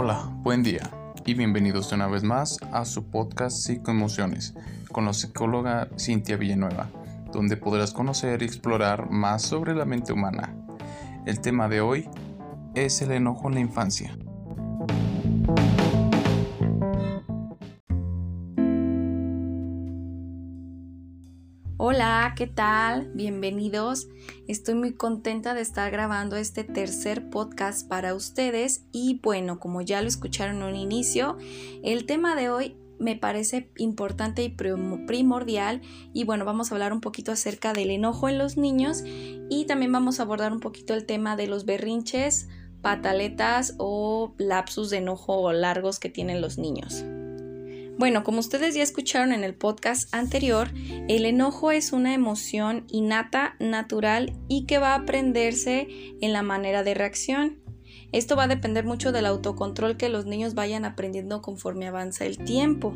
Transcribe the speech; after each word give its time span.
Hola, 0.00 0.30
buen 0.32 0.62
día 0.62 0.88
y 1.26 1.34
bienvenidos 1.34 1.90
de 1.90 1.96
una 1.96 2.06
vez 2.06 2.22
más 2.22 2.58
a 2.70 2.84
su 2.84 3.10
podcast 3.10 3.56
Psicoemociones 3.56 4.54
con 4.92 5.06
la 5.06 5.12
psicóloga 5.12 5.88
Cintia 5.98 6.36
Villanueva, 6.36 6.88
donde 7.32 7.56
podrás 7.56 7.92
conocer 7.92 8.42
y 8.42 8.44
explorar 8.44 9.10
más 9.10 9.42
sobre 9.42 9.74
la 9.74 9.84
mente 9.86 10.12
humana. 10.12 10.54
El 11.26 11.40
tema 11.40 11.68
de 11.68 11.80
hoy 11.80 12.08
es 12.76 13.02
el 13.02 13.10
enojo 13.10 13.48
en 13.48 13.54
la 13.54 13.60
infancia. 13.60 14.16
¿Qué 22.34 22.46
tal? 22.46 23.10
Bienvenidos. 23.14 24.08
Estoy 24.48 24.74
muy 24.74 24.92
contenta 24.92 25.54
de 25.54 25.60
estar 25.60 25.90
grabando 25.90 26.36
este 26.36 26.64
tercer 26.64 27.30
podcast 27.30 27.88
para 27.88 28.14
ustedes 28.14 28.84
y 28.92 29.20
bueno, 29.22 29.58
como 29.58 29.82
ya 29.82 30.02
lo 30.02 30.08
escucharon 30.08 30.56
en 30.56 30.62
un 30.64 30.76
inicio, 30.76 31.36
el 31.82 32.06
tema 32.06 32.34
de 32.34 32.50
hoy 32.50 32.76
me 32.98 33.16
parece 33.16 33.70
importante 33.78 34.42
y 34.42 34.48
primordial 34.50 35.80
y 36.12 36.24
bueno, 36.24 36.44
vamos 36.44 36.70
a 36.70 36.74
hablar 36.74 36.92
un 36.92 37.00
poquito 37.00 37.32
acerca 37.32 37.72
del 37.72 37.90
enojo 37.90 38.28
en 38.28 38.38
los 38.38 38.56
niños 38.56 39.02
y 39.04 39.66
también 39.66 39.92
vamos 39.92 40.18
a 40.18 40.24
abordar 40.24 40.52
un 40.52 40.60
poquito 40.60 40.94
el 40.94 41.06
tema 41.06 41.36
de 41.36 41.46
los 41.46 41.64
berrinches, 41.64 42.48
pataletas 42.82 43.74
o 43.78 44.34
lapsus 44.38 44.90
de 44.90 44.98
enojo 44.98 45.52
largos 45.52 45.98
que 45.98 46.10
tienen 46.10 46.40
los 46.40 46.58
niños. 46.58 47.04
Bueno, 47.98 48.22
como 48.22 48.38
ustedes 48.38 48.76
ya 48.76 48.84
escucharon 48.84 49.32
en 49.32 49.42
el 49.42 49.56
podcast 49.56 50.14
anterior, 50.14 50.70
el 51.08 51.26
enojo 51.26 51.72
es 51.72 51.92
una 51.92 52.14
emoción 52.14 52.84
innata, 52.86 53.56
natural 53.58 54.34
y 54.46 54.66
que 54.66 54.78
va 54.78 54.92
a 54.92 54.98
aprenderse 54.98 55.88
en 56.20 56.32
la 56.32 56.42
manera 56.42 56.84
de 56.84 56.94
reacción. 56.94 57.58
Esto 58.12 58.36
va 58.36 58.44
a 58.44 58.48
depender 58.48 58.84
mucho 58.84 59.10
del 59.10 59.26
autocontrol 59.26 59.96
que 59.96 60.08
los 60.08 60.26
niños 60.26 60.54
vayan 60.54 60.84
aprendiendo 60.84 61.42
conforme 61.42 61.88
avanza 61.88 62.24
el 62.24 62.38
tiempo. 62.38 62.94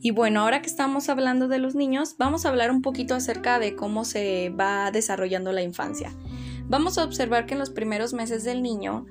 Y 0.00 0.10
bueno, 0.10 0.40
ahora 0.40 0.60
que 0.60 0.68
estamos 0.68 1.08
hablando 1.08 1.46
de 1.46 1.58
los 1.58 1.76
niños, 1.76 2.16
vamos 2.18 2.44
a 2.44 2.48
hablar 2.48 2.72
un 2.72 2.82
poquito 2.82 3.14
acerca 3.14 3.60
de 3.60 3.76
cómo 3.76 4.04
se 4.04 4.50
va 4.50 4.90
desarrollando 4.90 5.52
la 5.52 5.62
infancia. 5.62 6.12
Vamos 6.68 6.98
a 6.98 7.04
observar 7.04 7.46
que 7.46 7.54
en 7.54 7.60
los 7.60 7.70
primeros 7.70 8.12
meses 8.12 8.42
del 8.42 8.60
niño 8.60 9.06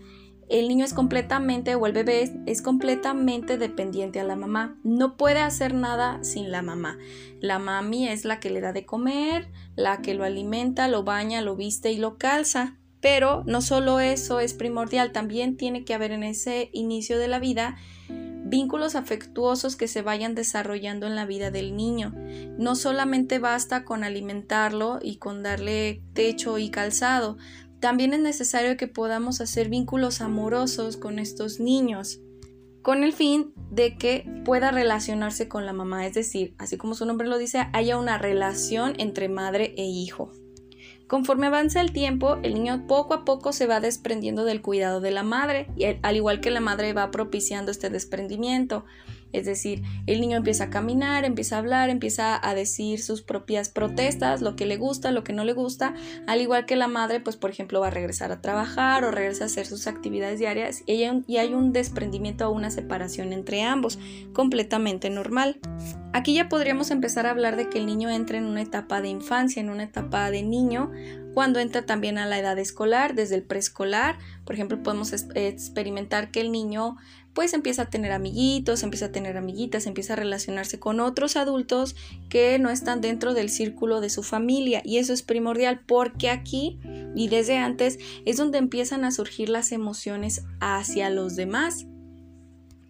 el 0.50 0.70
niño 0.70 0.86
es 0.86 0.94
completamente 0.94 1.76
o 1.76 1.86
el 1.88 1.94
bebé 1.94 2.32
es, 2.46 2.62
completamente 2.62 3.58
dependiente 3.58 4.20
a 4.20 4.24
la 4.24 4.36
mamá. 4.36 4.78
No 4.84 5.18
puede 5.18 5.40
hacer 5.40 5.74
nada 5.74 6.24
sin 6.24 6.52
la 6.52 6.62
mamá. 6.62 6.98
La 7.42 7.60
mami 7.60 8.08
es 8.08 8.24
la 8.24 8.40
que 8.40 8.50
le 8.50 8.62
da 8.62 8.72
de 8.72 8.86
comer, 8.86 9.50
la 9.76 10.02
que 10.02 10.14
lo 10.14 10.24
alimenta, 10.24 10.88
lo 10.88 11.04
baña, 11.04 11.42
lo 11.42 11.56
viste 11.56 11.92
y 11.92 11.98
lo 11.98 12.18
calza. 12.18 12.78
Pero 13.02 13.44
no 13.46 13.62
solo 13.62 14.00
eso 14.00 14.40
es 14.40 14.54
primordial, 14.54 15.12
también 15.12 15.58
tiene 15.58 15.84
que 15.84 15.94
haber 15.94 16.12
en 16.12 16.24
ese 16.24 16.70
inicio 16.74 17.20
de 17.20 17.28
la 17.28 17.40
vida 17.40 17.76
vínculos 18.50 18.96
afectuosos 18.96 19.76
que 19.76 19.88
se 19.88 20.02
vayan 20.02 20.34
desarrollando 20.34 21.06
en 21.06 21.16
la 21.16 21.26
vida 21.26 21.52
del 21.52 21.76
niño. 21.76 22.14
No 22.58 22.76
solamente 22.76 23.40
basta 23.40 23.84
con 23.84 24.04
alimentarlo 24.04 25.00
y 25.02 25.18
con 25.18 25.44
darle 25.44 26.02
techo 26.14 26.58
y 26.58 26.70
calzado, 26.70 27.38
también 27.80 28.14
es 28.14 28.20
necesario 28.20 28.78
que 28.78 28.88
podamos 28.88 29.42
hacer 29.42 29.70
vínculos 29.70 30.22
amorosos 30.22 30.98
con 30.98 31.20
estos 31.20 31.60
niños, 31.60 32.20
con 32.82 33.04
el 33.04 33.14
fin 33.14 33.54
de 33.70 33.98
que 33.98 34.26
pueda 34.46 34.72
relacionarse 34.72 35.48
con 35.48 35.66
la 35.66 35.74
mamá, 35.74 36.06
es 36.08 36.14
decir, 36.14 36.56
así 36.58 36.78
como 36.78 36.96
su 36.96 37.06
nombre 37.06 37.28
lo 37.28 37.38
dice, 37.38 37.68
haya 37.74 37.98
una 37.98 38.18
relación 38.18 38.94
entre 38.98 39.30
madre 39.30 39.74
e 39.78 39.86
hijo. 39.86 40.32
Conforme 41.08 41.48
avanza 41.48 41.80
el 41.80 41.94
tiempo, 41.94 42.38
el 42.44 42.54
niño 42.54 42.86
poco 42.88 43.14
a 43.14 43.24
poco 43.24 43.54
se 43.54 43.66
va 43.66 43.80
desprendiendo 43.80 44.44
del 44.44 44.62
cuidado 44.62 45.00
de 45.00 45.12
la 45.12 45.24
madre, 45.24 45.68
y 45.76 45.86
al 46.02 46.16
igual 46.16 46.42
que 46.42 46.52
la 46.52 46.60
madre 46.60 46.92
va 46.94 47.12
propiciando 47.12 47.72
este 47.72 47.90
desprendimiento. 47.90 48.84
Es 49.38 49.46
decir, 49.46 49.84
el 50.06 50.20
niño 50.20 50.38
empieza 50.38 50.66
a 50.66 50.70
caminar, 50.70 51.26
empieza 51.26 51.56
a 51.56 51.60
hablar, 51.60 51.90
empieza 51.90 52.40
a 52.42 52.56
decir 52.56 53.02
sus 53.02 53.22
propias 53.22 53.70
protestas, 53.70 54.42
lo 54.42 54.56
que 54.56 54.66
le 54.66 54.78
gusta, 54.78 55.12
lo 55.12 55.24
que 55.24 55.34
no 55.34 55.44
le 55.44 55.54
gusta, 55.54 55.94
al 56.26 56.42
igual 56.42 56.66
que 56.66 56.76
la 56.76 56.88
madre, 56.88 57.20
pues 57.20 57.38
por 57.38 57.50
ejemplo 57.50 57.80
va 57.80 57.88
a 57.88 57.92
regresar 57.92 58.32
a 58.32 58.42
trabajar 58.42 59.04
o 59.04 59.12
regresa 59.12 59.44
a 59.44 59.48
hacer 59.48 59.66
sus 59.66 59.88
actividades 59.88 60.40
diarias 60.40 60.84
y 60.86 61.04
hay 61.04 61.54
un, 61.54 61.72
desprendimiento 61.72 62.48
o 62.48 62.52
una 62.52 62.72
separación 62.72 63.34
entre 63.34 63.64
ambos, 63.64 64.00
completamente 64.34 65.10
normal. 65.10 65.60
Aquí 66.14 66.34
ya 66.34 66.50
podríamos 66.50 66.92
empezar 66.92 67.26
a 67.28 67.32
hablar 67.32 67.58
de 67.58 67.70
que 67.70 67.78
el 67.78 67.86
niño 67.86 68.10
entra 68.10 68.38
en 68.38 68.46
una 68.46 68.62
etapa 68.62 69.02
de 69.02 69.10
infancia, 69.10 69.60
en 69.60 69.70
una 69.70 69.84
etapa 69.84 70.32
de 70.32 70.44
niño, 70.44 70.92
cuando 71.34 71.60
entra 71.60 71.86
también 71.86 72.18
a 72.18 72.26
la 72.26 72.40
edad 72.40 72.58
escolar, 72.58 73.14
desde 73.14 73.36
el 73.36 73.44
preescolar, 73.44 74.18
por 74.44 74.56
ejemplo, 74.56 74.82
podemos 74.82 75.14
experimentar 75.14 76.32
que 76.32 76.42
el 76.42 76.52
niño 76.52 76.98
pues 77.38 77.54
empieza 77.54 77.84
a 77.84 77.90
tener 77.92 78.14
amiguitos, 78.14 78.82
empieza 78.82 79.06
a 79.06 79.12
tener 79.12 79.38
amiguitas, 79.38 79.86
empieza 79.86 80.14
a 80.14 80.16
relacionarse 80.16 80.80
con 80.80 81.00
otros 81.00 81.36
adultos 81.36 81.96
que 82.30 82.58
no 82.58 82.72
están 82.72 83.00
dentro 83.00 83.36
del 83.36 83.52
círculo 83.52 84.02
de 84.02 84.10
su 84.10 84.24
familia 84.24 84.82
y 84.84 84.98
eso 84.98 85.14
es 85.14 85.22
primordial 85.22 85.82
porque 85.86 86.32
aquí 86.32 86.80
y 87.16 87.28
desde 87.28 87.60
antes 87.60 88.00
es 88.26 88.38
donde 88.38 88.58
empiezan 88.58 89.06
a 89.06 89.12
surgir 89.12 89.50
las 89.50 89.72
emociones 89.72 90.46
hacia 90.62 91.12
los 91.12 91.36
demás. 91.36 91.86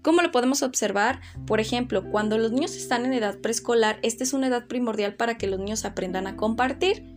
¿Cómo 0.02 0.22
lo 0.22 0.32
podemos 0.32 0.64
observar? 0.64 1.20
Por 1.46 1.60
ejemplo, 1.60 2.10
cuando 2.10 2.38
los 2.38 2.54
niños 2.54 2.78
están 2.78 3.06
en 3.06 3.12
edad 3.12 3.40
preescolar, 3.40 4.00
esta 4.02 4.24
es 4.24 4.32
una 4.32 4.48
edad 4.48 4.68
primordial 4.68 5.16
para 5.16 5.38
que 5.38 5.48
los 5.48 5.60
niños 5.60 5.84
aprendan 5.84 6.26
a 6.26 6.38
compartir. 6.38 7.17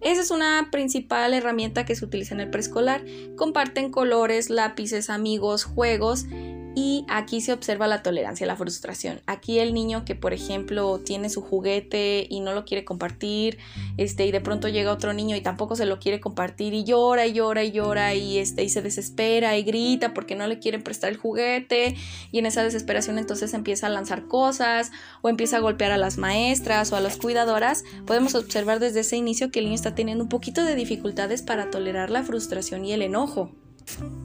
Esa 0.00 0.20
es 0.20 0.30
una 0.30 0.68
principal 0.70 1.34
herramienta 1.34 1.84
que 1.84 1.96
se 1.96 2.04
utiliza 2.04 2.34
en 2.34 2.40
el 2.40 2.50
preescolar. 2.50 3.04
Comparten 3.36 3.90
colores, 3.90 4.50
lápices, 4.50 5.10
amigos, 5.10 5.64
juegos 5.64 6.26
y 6.76 7.06
aquí 7.08 7.40
se 7.40 7.54
observa 7.54 7.86
la 7.86 8.02
tolerancia, 8.02 8.46
la 8.46 8.54
frustración. 8.54 9.22
Aquí 9.24 9.58
el 9.60 9.72
niño 9.72 10.04
que, 10.04 10.14
por 10.14 10.34
ejemplo, 10.34 11.00
tiene 11.00 11.30
su 11.30 11.40
juguete 11.40 12.26
y 12.28 12.40
no 12.40 12.52
lo 12.52 12.66
quiere 12.66 12.84
compartir, 12.84 13.56
este, 13.96 14.26
y 14.26 14.30
de 14.30 14.42
pronto 14.42 14.68
llega 14.68 14.92
otro 14.92 15.14
niño 15.14 15.34
y 15.36 15.40
tampoco 15.40 15.74
se 15.74 15.86
lo 15.86 15.98
quiere 15.98 16.20
compartir 16.20 16.74
y 16.74 16.84
llora 16.84 17.26
y 17.26 17.32
llora 17.32 17.64
y 17.64 17.72
llora 17.72 18.14
y 18.14 18.36
este, 18.36 18.62
y 18.62 18.68
se 18.68 18.82
desespera 18.82 19.56
y 19.56 19.62
grita 19.62 20.12
porque 20.12 20.34
no 20.34 20.46
le 20.46 20.58
quieren 20.58 20.82
prestar 20.82 21.08
el 21.10 21.16
juguete 21.16 21.96
y 22.30 22.40
en 22.40 22.44
esa 22.44 22.62
desesperación 22.62 23.16
entonces 23.18 23.54
empieza 23.54 23.86
a 23.86 23.90
lanzar 23.90 24.26
cosas 24.26 24.92
o 25.22 25.30
empieza 25.30 25.56
a 25.56 25.60
golpear 25.60 25.92
a 25.92 25.96
las 25.96 26.18
maestras 26.18 26.92
o 26.92 26.96
a 26.96 27.00
las 27.00 27.16
cuidadoras, 27.16 27.84
podemos 28.06 28.34
observar 28.34 28.80
desde 28.80 29.00
ese 29.00 29.16
inicio 29.16 29.50
que 29.50 29.60
el 29.60 29.64
niño 29.64 29.76
está 29.76 29.94
teniendo 29.94 30.24
un 30.24 30.28
poquito 30.28 30.62
de 30.62 30.74
dificultades 30.74 31.40
para 31.40 31.70
tolerar 31.70 32.10
la 32.10 32.22
frustración 32.22 32.84
y 32.84 32.92
el 32.92 33.00
enojo. 33.00 33.50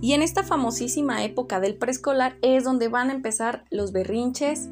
Y 0.02 0.14
en 0.14 0.22
esta 0.22 0.44
famosísima 0.44 1.24
época 1.24 1.60
del 1.60 1.76
preescolar 1.76 2.38
es 2.42 2.64
donde 2.64 2.88
van 2.88 3.10
a 3.10 3.14
empezar 3.14 3.66
los 3.70 3.92
berrinches 3.92 4.70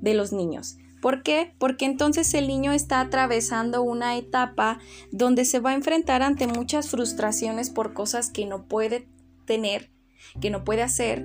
de 0.00 0.14
los 0.14 0.32
niños. 0.32 0.78
¿Por 1.02 1.22
qué? 1.22 1.54
Porque 1.58 1.84
entonces 1.84 2.32
el 2.34 2.48
niño 2.48 2.72
está 2.72 3.00
atravesando 3.00 3.82
una 3.82 4.16
etapa 4.16 4.78
donde 5.12 5.44
se 5.44 5.60
va 5.60 5.70
a 5.70 5.74
enfrentar 5.74 6.22
ante 6.22 6.46
muchas 6.46 6.88
frustraciones 6.88 7.70
por 7.70 7.92
cosas 7.92 8.30
que 8.30 8.46
no 8.46 8.66
puede 8.66 9.08
tener, 9.44 9.90
que 10.40 10.50
no 10.50 10.64
puede 10.64 10.82
hacer 10.82 11.24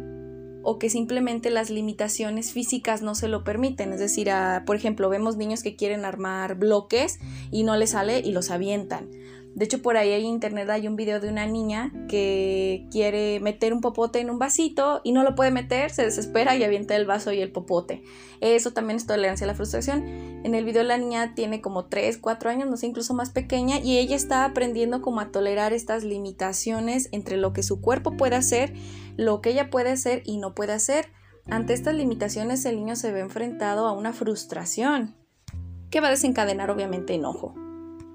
o 0.64 0.78
que 0.78 0.90
simplemente 0.90 1.50
las 1.50 1.70
limitaciones 1.70 2.52
físicas 2.52 3.02
no 3.02 3.16
se 3.16 3.28
lo 3.28 3.44
permiten. 3.44 3.94
Es 3.94 4.00
decir, 4.00 4.30
por 4.66 4.76
ejemplo, 4.76 5.10
vemos 5.10 5.38
niños 5.38 5.64
que 5.64 5.76
quieren 5.76 6.06
armar 6.06 6.56
bloques 6.56 7.20
y 7.50 7.64
no 7.64 7.76
les 7.76 7.92
sale 7.92 8.20
y 8.20 8.32
los 8.32 8.52
avientan. 8.52 9.10
De 9.54 9.66
hecho, 9.66 9.82
por 9.82 9.98
ahí 9.98 10.12
en 10.14 10.26
internet 10.26 10.70
hay 10.70 10.88
un 10.88 10.96
video 10.96 11.20
de 11.20 11.28
una 11.28 11.46
niña 11.46 11.92
que 12.08 12.88
quiere 12.90 13.40
meter 13.42 13.74
un 13.74 13.82
popote 13.82 14.20
en 14.20 14.30
un 14.30 14.40
vasito 14.40 15.02
y 15.04 15.12
no 15.12 15.24
lo 15.24 15.36
puede 15.36 15.52
meter, 15.52 15.92
se 15.92 16.04
desespera 16.04 16.56
y 16.56 16.64
avienta 16.64 16.96
el 16.96 17.06
vaso 17.06 17.34
y 17.34 17.42
el 17.42 17.52
popote. 17.52 18.02
Eso 18.40 18.72
también 18.72 18.98
es 18.98 19.06
tolerancia 19.06 19.44
a 19.44 19.48
la 19.48 19.54
frustración. 19.54 20.06
En 20.46 20.56
el 20.56 20.64
video 20.64 20.84
la 20.84 20.98
niña 20.98 21.36
tiene 21.36 21.60
como 21.62 21.86
3, 21.86 22.18
4 22.18 22.50
años, 22.50 22.70
no 22.70 22.78
sé, 22.78 22.88
incluso 22.88 23.14
más 23.14 23.32
pequeña, 23.32 23.80
y 23.80 23.98
ella 23.98 24.16
está 24.16 24.46
aprendiendo 24.46 25.02
como 25.02 25.20
a 25.20 25.32
tolerar 25.32 25.74
estas 25.74 26.04
limitaciones 26.04 27.10
entre 27.12 27.36
lo 27.36 27.52
que 27.52 27.62
su 27.62 27.82
cuerpo 27.82 28.16
puede 28.16 28.38
hacer, 28.38 28.74
lo 29.18 29.42
que 29.42 29.50
ella 29.50 29.70
puede 29.70 29.92
hacer 29.92 30.24
y 30.26 30.38
no 30.38 30.56
puede 30.56 30.74
hacer. 30.74 31.10
Ante 31.50 31.74
estas 31.74 31.96
limitaciones 31.96 32.66
el 32.66 32.78
niño 32.78 32.96
se 32.96 33.12
ve 33.12 33.20
enfrentado 33.20 33.86
a 33.86 33.92
una 33.92 34.14
frustración 34.14 35.16
que 35.90 36.00
va 36.00 36.08
a 36.08 36.12
desencadenar 36.12 36.72
obviamente 36.72 37.14
enojo. 37.14 37.54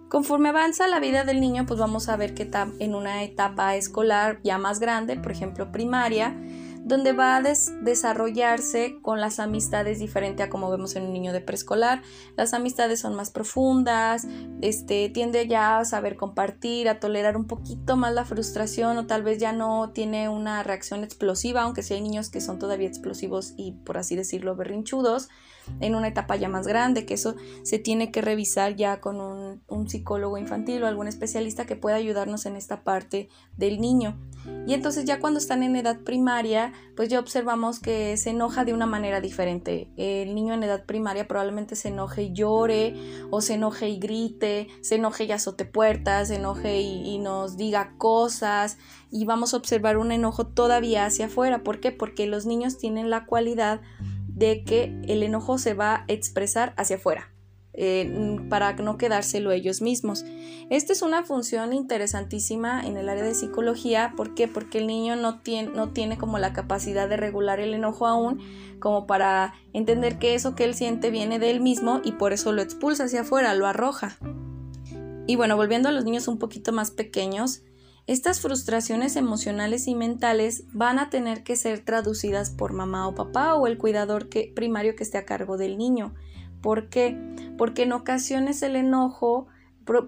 Conforme 0.08 0.50
avanza 0.50 0.86
la 0.86 1.00
vida 1.00 1.24
del 1.24 1.40
niño, 1.40 1.66
pues 1.66 1.80
vamos 1.80 2.08
a 2.08 2.16
ver 2.16 2.32
que 2.34 2.44
está 2.44 2.68
en 2.78 2.94
una 2.94 3.24
etapa 3.24 3.74
escolar 3.74 4.38
ya 4.44 4.56
más 4.56 4.78
grande, 4.78 5.16
por 5.16 5.32
ejemplo 5.32 5.72
primaria, 5.72 6.36
donde 6.84 7.12
va 7.12 7.34
a 7.34 7.42
desarrollarse 7.42 8.98
con 9.02 9.20
las 9.20 9.40
amistades 9.40 9.98
diferente 9.98 10.44
a 10.44 10.48
como 10.48 10.70
vemos 10.70 10.94
en 10.94 11.02
un 11.02 11.12
niño 11.12 11.32
de 11.32 11.40
preescolar. 11.40 12.02
Las 12.36 12.54
amistades 12.54 13.00
son 13.00 13.16
más 13.16 13.30
profundas, 13.30 14.28
este, 14.60 15.08
tiende 15.08 15.48
ya 15.48 15.80
a 15.80 15.84
saber 15.84 16.14
compartir, 16.14 16.88
a 16.88 17.00
tolerar 17.00 17.36
un 17.36 17.48
poquito 17.48 17.96
más 17.96 18.14
la 18.14 18.24
frustración 18.24 18.98
o 18.98 19.06
tal 19.08 19.24
vez 19.24 19.38
ya 19.38 19.52
no 19.52 19.90
tiene 19.90 20.28
una 20.28 20.62
reacción 20.62 21.02
explosiva, 21.02 21.62
aunque 21.62 21.82
sí 21.82 21.94
hay 21.94 22.00
niños 22.00 22.30
que 22.30 22.40
son 22.40 22.60
todavía 22.60 22.86
explosivos 22.86 23.54
y 23.56 23.72
por 23.72 23.98
así 23.98 24.14
decirlo 24.14 24.54
berrinchudos. 24.54 25.28
En 25.80 25.94
una 25.94 26.08
etapa 26.08 26.36
ya 26.36 26.48
más 26.48 26.66
grande, 26.66 27.06
que 27.06 27.14
eso 27.14 27.34
se 27.62 27.78
tiene 27.78 28.10
que 28.10 28.22
revisar 28.22 28.76
ya 28.76 29.00
con 29.00 29.20
un, 29.20 29.62
un 29.68 29.88
psicólogo 29.88 30.38
infantil 30.38 30.82
o 30.82 30.86
algún 30.86 31.08
especialista 31.08 31.66
que 31.66 31.76
pueda 31.76 31.96
ayudarnos 31.96 32.46
en 32.46 32.56
esta 32.56 32.82
parte 32.82 33.28
del 33.56 33.80
niño. 33.80 34.16
Y 34.66 34.74
entonces 34.74 35.04
ya 35.04 35.18
cuando 35.18 35.38
están 35.38 35.62
en 35.62 35.74
edad 35.76 35.98
primaria, 36.00 36.72
pues 36.94 37.08
ya 37.08 37.18
observamos 37.18 37.80
que 37.80 38.16
se 38.16 38.30
enoja 38.30 38.64
de 38.64 38.74
una 38.74 38.86
manera 38.86 39.20
diferente. 39.20 39.88
El 39.96 40.34
niño 40.34 40.54
en 40.54 40.62
edad 40.62 40.84
primaria 40.84 41.26
probablemente 41.26 41.76
se 41.76 41.88
enoje 41.88 42.24
y 42.24 42.32
llore, 42.32 42.94
o 43.30 43.40
se 43.40 43.54
enoje 43.54 43.88
y 43.88 43.98
grite, 43.98 44.68
se 44.82 44.96
enoje 44.96 45.24
y 45.24 45.32
azote 45.32 45.64
puertas, 45.64 46.28
se 46.28 46.36
enoje 46.36 46.80
y, 46.80 47.08
y 47.08 47.18
nos 47.18 47.56
diga 47.56 47.94
cosas, 47.98 48.78
y 49.10 49.24
vamos 49.24 49.54
a 49.54 49.56
observar 49.56 49.98
un 49.98 50.12
enojo 50.12 50.46
todavía 50.46 51.06
hacia 51.06 51.26
afuera. 51.26 51.62
¿Por 51.62 51.80
qué? 51.80 51.92
Porque 51.92 52.26
los 52.26 52.46
niños 52.46 52.78
tienen 52.78 53.10
la 53.10 53.24
cualidad 53.24 53.80
de 54.36 54.62
que 54.62 54.94
el 55.08 55.24
enojo 55.24 55.58
se 55.58 55.74
va 55.74 55.94
a 55.94 56.04
expresar 56.06 56.74
hacia 56.76 56.96
afuera. 56.96 57.32
Eh, 57.78 58.38
para 58.48 58.72
no 58.74 58.96
quedárselo 58.96 59.50
ellos 59.50 59.82
mismos. 59.82 60.24
Esta 60.70 60.94
es 60.94 61.02
una 61.02 61.24
función 61.24 61.74
interesantísima 61.74 62.80
en 62.86 62.96
el 62.96 63.10
área 63.10 63.22
de 63.22 63.34
psicología. 63.34 64.14
¿Por 64.16 64.34
qué? 64.34 64.48
Porque 64.48 64.78
el 64.78 64.86
niño 64.86 65.14
no 65.16 65.40
tiene, 65.40 65.70
no 65.72 65.90
tiene 65.90 66.16
como 66.16 66.38
la 66.38 66.54
capacidad 66.54 67.06
de 67.06 67.18
regular 67.18 67.60
el 67.60 67.74
enojo 67.74 68.06
aún, 68.06 68.40
como 68.78 69.06
para 69.06 69.52
entender 69.74 70.18
que 70.18 70.34
eso 70.34 70.54
que 70.54 70.64
él 70.64 70.74
siente 70.74 71.10
viene 71.10 71.38
de 71.38 71.50
él 71.50 71.60
mismo 71.60 72.00
y 72.02 72.12
por 72.12 72.32
eso 72.32 72.52
lo 72.52 72.62
expulsa 72.62 73.04
hacia 73.04 73.22
afuera, 73.22 73.54
lo 73.54 73.66
arroja. 73.66 74.16
Y 75.26 75.36
bueno, 75.36 75.56
volviendo 75.56 75.90
a 75.90 75.92
los 75.92 76.04
niños 76.04 76.28
un 76.28 76.38
poquito 76.38 76.72
más 76.72 76.90
pequeños, 76.90 77.62
estas 78.06 78.40
frustraciones 78.40 79.16
emocionales 79.16 79.88
y 79.88 79.96
mentales 79.96 80.64
van 80.72 81.00
a 81.00 81.10
tener 81.10 81.42
que 81.42 81.56
ser 81.56 81.80
traducidas 81.80 82.50
por 82.50 82.72
mamá 82.72 83.08
o 83.08 83.14
papá 83.14 83.54
o 83.54 83.66
el 83.66 83.78
cuidador 83.78 84.28
primario 84.54 84.94
que 84.94 85.02
esté 85.02 85.18
a 85.18 85.24
cargo 85.24 85.56
del 85.56 85.76
niño. 85.76 86.14
¿Por 86.60 86.88
qué? 86.88 87.18
Porque 87.58 87.82
en 87.82 87.92
ocasiones 87.92 88.62
el 88.62 88.76
enojo 88.76 89.48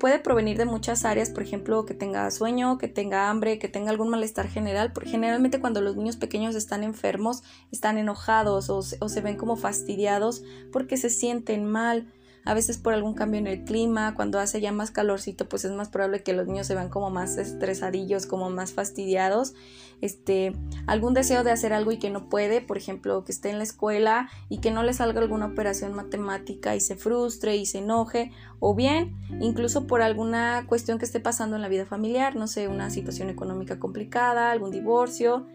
puede 0.00 0.18
provenir 0.18 0.58
de 0.58 0.64
muchas 0.64 1.04
áreas, 1.04 1.30
por 1.30 1.42
ejemplo, 1.42 1.84
que 1.86 1.94
tenga 1.94 2.30
sueño, 2.30 2.78
que 2.78 2.88
tenga 2.88 3.30
hambre, 3.30 3.58
que 3.58 3.68
tenga 3.68 3.90
algún 3.90 4.10
malestar 4.10 4.48
general. 4.48 4.92
Generalmente 5.04 5.60
cuando 5.60 5.80
los 5.80 5.96
niños 5.96 6.16
pequeños 6.16 6.54
están 6.54 6.84
enfermos, 6.84 7.42
están 7.70 7.98
enojados 7.98 8.70
o 8.70 8.82
se 8.82 9.20
ven 9.20 9.36
como 9.36 9.56
fastidiados 9.56 10.42
porque 10.72 10.96
se 10.96 11.10
sienten 11.10 11.64
mal 11.64 12.12
a 12.48 12.54
veces 12.54 12.78
por 12.78 12.94
algún 12.94 13.12
cambio 13.12 13.38
en 13.38 13.46
el 13.46 13.62
clima, 13.64 14.14
cuando 14.14 14.38
hace 14.38 14.62
ya 14.62 14.72
más 14.72 14.90
calorcito, 14.90 15.50
pues 15.50 15.66
es 15.66 15.72
más 15.72 15.90
probable 15.90 16.22
que 16.22 16.32
los 16.32 16.46
niños 16.46 16.66
se 16.66 16.74
vean 16.74 16.88
como 16.88 17.10
más 17.10 17.36
estresadillos, 17.36 18.24
como 18.24 18.48
más 18.48 18.72
fastidiados, 18.72 19.52
este, 20.00 20.54
algún 20.86 21.12
deseo 21.12 21.44
de 21.44 21.50
hacer 21.50 21.74
algo 21.74 21.92
y 21.92 21.98
que 21.98 22.08
no 22.08 22.30
puede, 22.30 22.62
por 22.62 22.78
ejemplo, 22.78 23.22
que 23.22 23.32
esté 23.32 23.50
en 23.50 23.58
la 23.58 23.64
escuela 23.64 24.30
y 24.48 24.60
que 24.60 24.70
no 24.70 24.82
le 24.82 24.94
salga 24.94 25.20
alguna 25.20 25.44
operación 25.44 25.92
matemática 25.92 26.74
y 26.74 26.80
se 26.80 26.96
frustre 26.96 27.56
y 27.56 27.66
se 27.66 27.80
enoje, 27.80 28.30
o 28.60 28.74
bien 28.74 29.14
incluso 29.40 29.86
por 29.86 30.00
alguna 30.00 30.64
cuestión 30.66 30.98
que 30.98 31.04
esté 31.04 31.20
pasando 31.20 31.56
en 31.56 31.60
la 31.60 31.68
vida 31.68 31.84
familiar, 31.84 32.34
no 32.34 32.46
sé, 32.46 32.66
una 32.66 32.88
situación 32.88 33.28
económica 33.28 33.78
complicada, 33.78 34.52
algún 34.52 34.70
divorcio, 34.70 35.46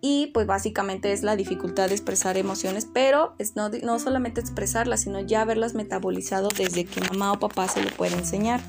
y 0.00 0.28
pues 0.28 0.46
básicamente 0.46 1.12
es 1.12 1.22
la 1.22 1.36
dificultad 1.36 1.88
de 1.88 1.94
expresar 1.94 2.36
emociones, 2.36 2.86
pero 2.92 3.34
es 3.38 3.56
no, 3.56 3.68
no 3.68 3.98
solamente 3.98 4.40
expresarlas, 4.40 5.02
sino 5.02 5.20
ya 5.20 5.42
haberlas 5.42 5.74
metabolizado 5.74 6.48
desde 6.56 6.84
que 6.84 7.00
mamá 7.00 7.32
o 7.32 7.38
papá 7.38 7.68
se 7.68 7.82
lo 7.82 7.90
puede 7.90 8.16
enseñar. 8.16 8.60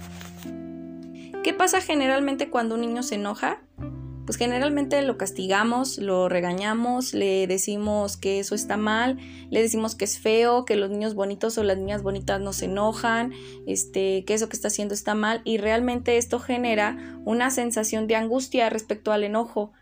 ¿Qué 1.44 1.54
pasa 1.54 1.82
generalmente 1.82 2.50
cuando 2.50 2.76
un 2.76 2.82
niño 2.82 3.02
se 3.02 3.16
enoja? 3.16 3.62
Pues 4.26 4.38
generalmente 4.38 5.02
lo 5.02 5.18
castigamos, 5.18 5.98
lo 5.98 6.30
regañamos, 6.30 7.14
le 7.14 7.48
decimos 7.48 8.16
que 8.16 8.40
eso 8.40 8.54
está 8.54 8.78
mal, 8.78 9.18
le 9.50 9.62
decimos 9.62 9.96
que 9.96 10.06
es 10.06 10.20
feo, 10.20 10.64
que 10.64 10.76
los 10.76 10.92
niños 10.92 11.16
bonitos 11.16 11.58
o 11.58 11.64
las 11.64 11.78
niñas 11.78 12.04
bonitas 12.04 12.40
no 12.40 12.54
se 12.54 12.66
enojan, 12.66 13.34
este, 13.66 14.24
que 14.26 14.36
eso 14.36 14.48
que 14.48 14.56
está 14.56 14.68
haciendo 14.68 14.94
está 14.94 15.16
mal 15.16 15.42
y 15.44 15.58
realmente 15.58 16.18
esto 16.18 16.40
genera 16.40 17.20
una 17.26 17.50
sensación 17.50 18.06
de 18.06 18.16
angustia 18.16 18.70
respecto 18.70 19.12
al 19.12 19.24
enojo 19.24 19.74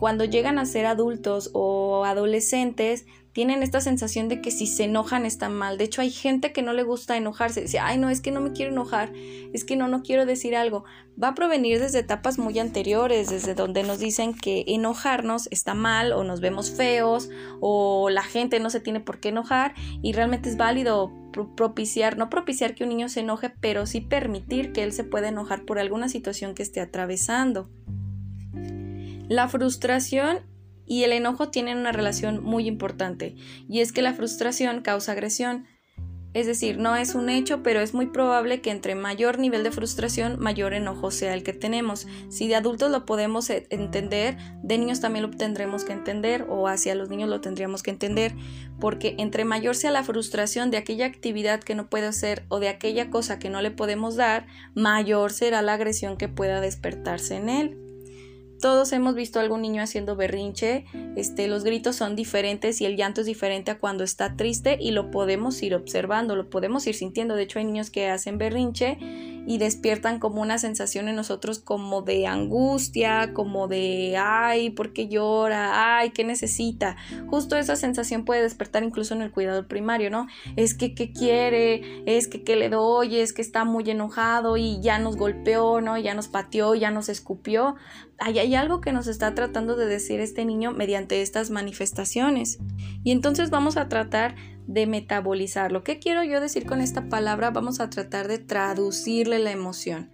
cuando 0.00 0.24
llegan 0.24 0.58
a 0.58 0.64
ser 0.64 0.86
adultos 0.86 1.50
o 1.52 2.06
adolescentes, 2.06 3.04
tienen 3.34 3.62
esta 3.62 3.82
sensación 3.82 4.30
de 4.30 4.40
que 4.40 4.50
si 4.50 4.66
se 4.66 4.84
enojan 4.84 5.26
están 5.26 5.52
mal. 5.52 5.76
De 5.76 5.84
hecho, 5.84 6.00
hay 6.00 6.10
gente 6.10 6.54
que 6.54 6.62
no 6.62 6.72
le 6.72 6.84
gusta 6.84 7.18
enojarse. 7.18 7.60
Dice, 7.60 7.80
ay, 7.80 7.98
no, 7.98 8.08
es 8.08 8.22
que 8.22 8.30
no 8.30 8.40
me 8.40 8.52
quiero 8.52 8.72
enojar, 8.72 9.12
es 9.52 9.62
que 9.62 9.76
no, 9.76 9.88
no 9.88 10.02
quiero 10.02 10.24
decir 10.24 10.56
algo. 10.56 10.84
Va 11.22 11.28
a 11.28 11.34
provenir 11.34 11.80
desde 11.80 11.98
etapas 11.98 12.38
muy 12.38 12.58
anteriores, 12.58 13.28
desde 13.28 13.54
donde 13.54 13.82
nos 13.82 13.98
dicen 13.98 14.32
que 14.32 14.64
enojarnos 14.68 15.48
está 15.50 15.74
mal 15.74 16.14
o 16.14 16.24
nos 16.24 16.40
vemos 16.40 16.70
feos 16.70 17.28
o 17.60 18.08
la 18.08 18.22
gente 18.22 18.58
no 18.58 18.70
se 18.70 18.80
tiene 18.80 19.00
por 19.00 19.20
qué 19.20 19.28
enojar 19.28 19.74
y 20.00 20.14
realmente 20.14 20.48
es 20.48 20.56
válido 20.56 21.12
propiciar, 21.58 22.16
no 22.16 22.30
propiciar 22.30 22.74
que 22.74 22.84
un 22.84 22.88
niño 22.88 23.10
se 23.10 23.20
enoje, 23.20 23.50
pero 23.50 23.84
sí 23.84 24.00
permitir 24.00 24.72
que 24.72 24.82
él 24.82 24.94
se 24.94 25.04
pueda 25.04 25.28
enojar 25.28 25.66
por 25.66 25.78
alguna 25.78 26.08
situación 26.08 26.54
que 26.54 26.62
esté 26.62 26.80
atravesando. 26.80 27.68
La 29.30 29.48
frustración 29.48 30.40
y 30.86 31.04
el 31.04 31.12
enojo 31.12 31.50
tienen 31.50 31.78
una 31.78 31.92
relación 31.92 32.42
muy 32.42 32.66
importante 32.66 33.36
y 33.68 33.78
es 33.78 33.92
que 33.92 34.02
la 34.02 34.12
frustración 34.12 34.80
causa 34.80 35.12
agresión. 35.12 35.68
Es 36.34 36.48
decir, 36.48 36.78
no 36.78 36.96
es 36.96 37.14
un 37.14 37.30
hecho, 37.30 37.62
pero 37.62 37.78
es 37.80 37.94
muy 37.94 38.06
probable 38.06 38.60
que 38.60 38.72
entre 38.72 38.96
mayor 38.96 39.38
nivel 39.38 39.62
de 39.62 39.70
frustración, 39.70 40.40
mayor 40.40 40.74
enojo 40.74 41.12
sea 41.12 41.32
el 41.34 41.44
que 41.44 41.52
tenemos. 41.52 42.08
Si 42.28 42.48
de 42.48 42.56
adultos 42.56 42.90
lo 42.90 43.06
podemos 43.06 43.48
e-, 43.50 43.68
entender, 43.70 44.36
de 44.64 44.78
niños 44.78 44.98
también 44.98 45.24
lo 45.24 45.30
tendremos 45.30 45.84
que 45.84 45.92
entender 45.92 46.46
o 46.48 46.66
hacia 46.66 46.96
los 46.96 47.08
niños 47.08 47.28
lo 47.28 47.40
tendríamos 47.40 47.84
que 47.84 47.92
entender, 47.92 48.34
porque 48.80 49.14
entre 49.18 49.44
mayor 49.44 49.76
sea 49.76 49.92
la 49.92 50.02
frustración 50.02 50.72
de 50.72 50.78
aquella 50.78 51.06
actividad 51.06 51.60
que 51.60 51.76
no 51.76 51.88
puede 51.88 52.08
hacer 52.08 52.46
o 52.48 52.58
de 52.58 52.68
aquella 52.68 53.10
cosa 53.10 53.38
que 53.38 53.48
no 53.48 53.62
le 53.62 53.70
podemos 53.70 54.16
dar, 54.16 54.48
mayor 54.74 55.32
será 55.32 55.62
la 55.62 55.74
agresión 55.74 56.16
que 56.16 56.26
pueda 56.26 56.60
despertarse 56.60 57.36
en 57.36 57.48
él. 57.48 57.89
Todos 58.60 58.92
hemos 58.92 59.14
visto 59.14 59.38
a 59.38 59.42
algún 59.42 59.62
niño 59.62 59.82
haciendo 59.82 60.16
berrinche, 60.16 60.84
este, 61.16 61.48
los 61.48 61.64
gritos 61.64 61.96
son 61.96 62.14
diferentes 62.14 62.80
y 62.80 62.86
el 62.86 62.96
llanto 62.96 63.22
es 63.22 63.26
diferente 63.26 63.70
a 63.70 63.78
cuando 63.78 64.04
está 64.04 64.36
triste 64.36 64.76
y 64.78 64.90
lo 64.90 65.10
podemos 65.10 65.62
ir 65.62 65.74
observando, 65.74 66.36
lo 66.36 66.50
podemos 66.50 66.86
ir 66.86 66.94
sintiendo. 66.94 67.36
De 67.36 67.44
hecho, 67.44 67.58
hay 67.58 67.64
niños 67.64 67.90
que 67.90 68.08
hacen 68.08 68.36
berrinche 68.36 68.98
y 69.50 69.58
despiertan 69.58 70.20
como 70.20 70.42
una 70.42 70.58
sensación 70.58 71.08
en 71.08 71.16
nosotros 71.16 71.58
como 71.58 72.02
de 72.02 72.28
angustia, 72.28 73.32
como 73.34 73.66
de, 73.66 74.16
ay, 74.16 74.70
¿por 74.70 74.92
qué 74.92 75.08
llora? 75.08 75.96
Ay, 75.98 76.10
¿qué 76.10 76.22
necesita? 76.22 76.96
Justo 77.26 77.56
esa 77.56 77.74
sensación 77.74 78.24
puede 78.24 78.42
despertar 78.42 78.84
incluso 78.84 79.12
en 79.12 79.22
el 79.22 79.32
cuidado 79.32 79.66
primario, 79.66 80.08
¿no? 80.08 80.28
Es 80.54 80.74
que, 80.74 80.94
¿qué 80.94 81.10
quiere? 81.12 82.04
Es 82.06 82.28
que, 82.28 82.44
¿qué 82.44 82.54
le 82.54 82.68
doy? 82.68 83.16
Es 83.16 83.32
que 83.32 83.42
está 83.42 83.64
muy 83.64 83.90
enojado 83.90 84.56
y 84.56 84.80
ya 84.82 85.00
nos 85.00 85.16
golpeó, 85.16 85.80
¿no? 85.80 85.98
Ya 85.98 86.14
nos 86.14 86.28
pateó, 86.28 86.76
ya 86.76 86.92
nos 86.92 87.08
escupió 87.08 87.74
hay 88.22 88.54
algo 88.54 88.82
que 88.82 88.92
nos 88.92 89.06
está 89.06 89.34
tratando 89.34 89.76
de 89.76 89.86
decir 89.86 90.20
este 90.20 90.44
niño 90.44 90.72
mediante 90.72 91.22
estas 91.22 91.48
manifestaciones. 91.48 92.58
Y 93.02 93.12
entonces 93.12 93.48
vamos 93.48 93.78
a 93.78 93.88
tratar 93.88 94.34
de 94.70 94.86
metabolizarlo. 94.86 95.82
¿Qué 95.82 95.98
quiero 95.98 96.22
yo 96.22 96.40
decir 96.40 96.64
con 96.64 96.80
esta 96.80 97.08
palabra? 97.08 97.50
Vamos 97.50 97.80
a 97.80 97.90
tratar 97.90 98.28
de 98.28 98.38
traducirle 98.38 99.40
la 99.40 99.50
emoción, 99.50 100.10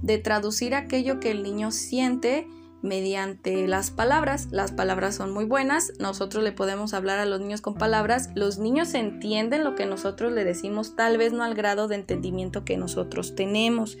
de 0.00 0.18
traducir 0.18 0.74
aquello 0.74 1.18
que 1.18 1.32
el 1.32 1.42
niño 1.42 1.72
siente 1.72 2.46
mediante 2.80 3.66
las 3.66 3.90
palabras. 3.90 4.48
Las 4.52 4.70
palabras 4.70 5.16
son 5.16 5.32
muy 5.32 5.44
buenas, 5.44 5.92
nosotros 5.98 6.44
le 6.44 6.52
podemos 6.52 6.94
hablar 6.94 7.18
a 7.18 7.26
los 7.26 7.40
niños 7.40 7.60
con 7.60 7.74
palabras, 7.74 8.30
los 8.36 8.58
niños 8.58 8.94
entienden 8.94 9.64
lo 9.64 9.74
que 9.74 9.84
nosotros 9.84 10.32
le 10.32 10.44
decimos, 10.44 10.94
tal 10.94 11.18
vez 11.18 11.32
no 11.32 11.42
al 11.42 11.54
grado 11.54 11.88
de 11.88 11.96
entendimiento 11.96 12.64
que 12.64 12.76
nosotros 12.76 13.34
tenemos 13.34 13.98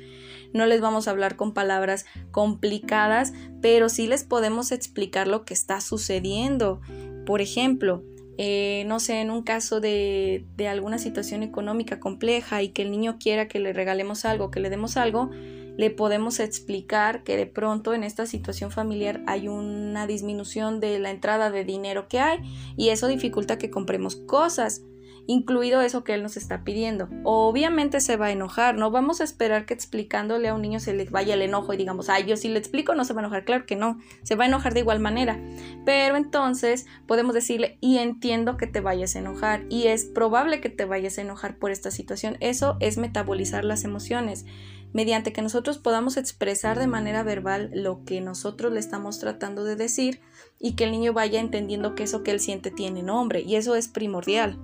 no 0.52 0.66
les 0.66 0.80
vamos 0.80 1.08
a 1.08 1.10
hablar 1.10 1.36
con 1.36 1.52
palabras 1.52 2.06
complicadas, 2.30 3.32
pero 3.60 3.88
sí 3.88 4.06
les 4.06 4.24
podemos 4.24 4.72
explicar 4.72 5.28
lo 5.28 5.44
que 5.44 5.54
está 5.54 5.80
sucediendo. 5.80 6.80
Por 7.26 7.40
ejemplo, 7.40 8.02
eh, 8.38 8.84
no 8.86 9.00
sé, 9.00 9.20
en 9.20 9.30
un 9.30 9.42
caso 9.42 9.80
de, 9.80 10.46
de 10.56 10.68
alguna 10.68 10.98
situación 10.98 11.42
económica 11.42 11.98
compleja 11.98 12.62
y 12.62 12.68
que 12.68 12.82
el 12.82 12.90
niño 12.92 13.18
quiera 13.18 13.48
que 13.48 13.58
le 13.58 13.72
regalemos 13.72 14.24
algo, 14.24 14.50
que 14.52 14.60
le 14.60 14.70
demos 14.70 14.96
algo, 14.96 15.30
le 15.76 15.90
podemos 15.90 16.40
explicar 16.40 17.24
que 17.24 17.36
de 17.36 17.46
pronto 17.46 17.94
en 17.94 18.04
esta 18.04 18.26
situación 18.26 18.70
familiar 18.70 19.22
hay 19.26 19.48
una 19.48 20.06
disminución 20.06 20.80
de 20.80 20.98
la 20.98 21.10
entrada 21.10 21.50
de 21.50 21.64
dinero 21.64 22.08
que 22.08 22.20
hay 22.20 22.38
y 22.76 22.88
eso 22.88 23.08
dificulta 23.08 23.58
que 23.58 23.70
compremos 23.70 24.16
cosas 24.16 24.82
incluido 25.28 25.82
eso 25.82 26.04
que 26.04 26.14
él 26.14 26.22
nos 26.22 26.38
está 26.38 26.64
pidiendo. 26.64 27.08
Obviamente 27.22 28.00
se 28.00 28.16
va 28.16 28.26
a 28.26 28.32
enojar, 28.32 28.76
no 28.76 28.90
vamos 28.90 29.20
a 29.20 29.24
esperar 29.24 29.66
que 29.66 29.74
explicándole 29.74 30.48
a 30.48 30.54
un 30.54 30.62
niño 30.62 30.80
se 30.80 30.94
le 30.94 31.04
vaya 31.04 31.34
el 31.34 31.42
enojo 31.42 31.74
y 31.74 31.76
digamos, 31.76 32.08
ay, 32.08 32.24
yo 32.24 32.36
si 32.38 32.48
le 32.48 32.58
explico 32.58 32.94
no 32.94 33.04
se 33.04 33.12
va 33.12 33.20
a 33.20 33.24
enojar, 33.24 33.44
claro 33.44 33.66
que 33.66 33.76
no, 33.76 34.00
se 34.22 34.36
va 34.36 34.44
a 34.44 34.46
enojar 34.48 34.72
de 34.72 34.80
igual 34.80 35.00
manera. 35.00 35.38
Pero 35.84 36.16
entonces 36.16 36.86
podemos 37.06 37.34
decirle, 37.34 37.76
y 37.82 37.98
entiendo 37.98 38.56
que 38.56 38.66
te 38.66 38.80
vayas 38.80 39.14
a 39.14 39.18
enojar, 39.18 39.66
y 39.68 39.88
es 39.88 40.06
probable 40.06 40.62
que 40.62 40.70
te 40.70 40.86
vayas 40.86 41.18
a 41.18 41.20
enojar 41.20 41.58
por 41.58 41.70
esta 41.70 41.90
situación. 41.90 42.38
Eso 42.40 42.78
es 42.80 42.96
metabolizar 42.96 43.66
las 43.66 43.84
emociones 43.84 44.46
mediante 44.94 45.34
que 45.34 45.42
nosotros 45.42 45.76
podamos 45.76 46.16
expresar 46.16 46.78
de 46.78 46.86
manera 46.86 47.22
verbal 47.22 47.70
lo 47.74 48.02
que 48.06 48.22
nosotros 48.22 48.72
le 48.72 48.80
estamos 48.80 49.18
tratando 49.18 49.64
de 49.64 49.76
decir 49.76 50.22
y 50.58 50.74
que 50.74 50.84
el 50.84 50.92
niño 50.92 51.12
vaya 51.12 51.38
entendiendo 51.38 51.94
que 51.94 52.04
eso 52.04 52.22
que 52.22 52.30
él 52.30 52.40
siente 52.40 52.70
tiene 52.70 53.02
nombre 53.02 53.42
y 53.42 53.56
eso 53.56 53.76
es 53.76 53.88
primordial. 53.88 54.58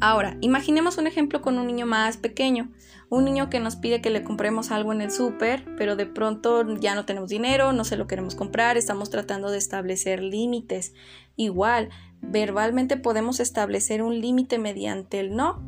Ahora, 0.00 0.36
imaginemos 0.42 0.98
un 0.98 1.06
ejemplo 1.06 1.40
con 1.40 1.58
un 1.58 1.66
niño 1.66 1.86
más 1.86 2.18
pequeño. 2.18 2.70
Un 3.08 3.24
niño 3.24 3.48
que 3.48 3.60
nos 3.60 3.76
pide 3.76 4.02
que 4.02 4.10
le 4.10 4.24
compremos 4.24 4.70
algo 4.70 4.92
en 4.92 5.00
el 5.00 5.10
súper, 5.10 5.64
pero 5.76 5.96
de 5.96 6.06
pronto 6.06 6.66
ya 6.76 6.94
no 6.94 7.06
tenemos 7.06 7.30
dinero, 7.30 7.72
no 7.72 7.84
se 7.84 7.96
lo 7.96 8.06
queremos 8.06 8.34
comprar, 8.34 8.76
estamos 8.76 9.10
tratando 9.10 9.50
de 9.50 9.58
establecer 9.58 10.22
límites. 10.22 10.92
Igual, 11.36 11.88
verbalmente 12.20 12.96
podemos 12.96 13.40
establecer 13.40 14.02
un 14.02 14.20
límite 14.20 14.58
mediante 14.58 15.20
el 15.20 15.34
no. 15.34 15.62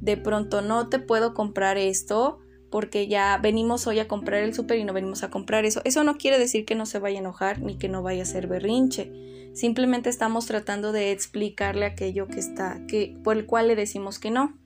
De 0.00 0.16
pronto 0.16 0.62
no 0.62 0.88
te 0.88 0.98
puedo 0.98 1.34
comprar 1.34 1.76
esto 1.76 2.38
porque 2.70 3.06
ya 3.06 3.38
venimos 3.42 3.86
hoy 3.86 3.98
a 3.98 4.08
comprar 4.08 4.42
el 4.42 4.54
súper 4.54 4.78
y 4.78 4.84
no 4.84 4.92
venimos 4.92 5.22
a 5.24 5.30
comprar 5.30 5.64
eso. 5.64 5.80
Eso 5.84 6.04
no 6.04 6.16
quiere 6.16 6.38
decir 6.38 6.64
que 6.64 6.74
no 6.74 6.86
se 6.86 6.98
vaya 6.98 7.18
a 7.18 7.20
enojar 7.20 7.60
ni 7.60 7.76
que 7.76 7.88
no 7.88 8.02
vaya 8.02 8.22
a 8.22 8.26
ser 8.26 8.46
berrinche. 8.46 9.12
Simplemente 9.54 10.10
estamos 10.10 10.46
tratando 10.46 10.92
de 10.92 11.12
explicarle 11.12 11.86
aquello 11.86 12.26
que 12.28 12.40
está, 12.40 12.80
que, 12.86 13.16
por 13.24 13.36
el 13.36 13.46
cual 13.46 13.68
le 13.68 13.76
decimos 13.76 14.18
que 14.18 14.30
no. 14.30 14.58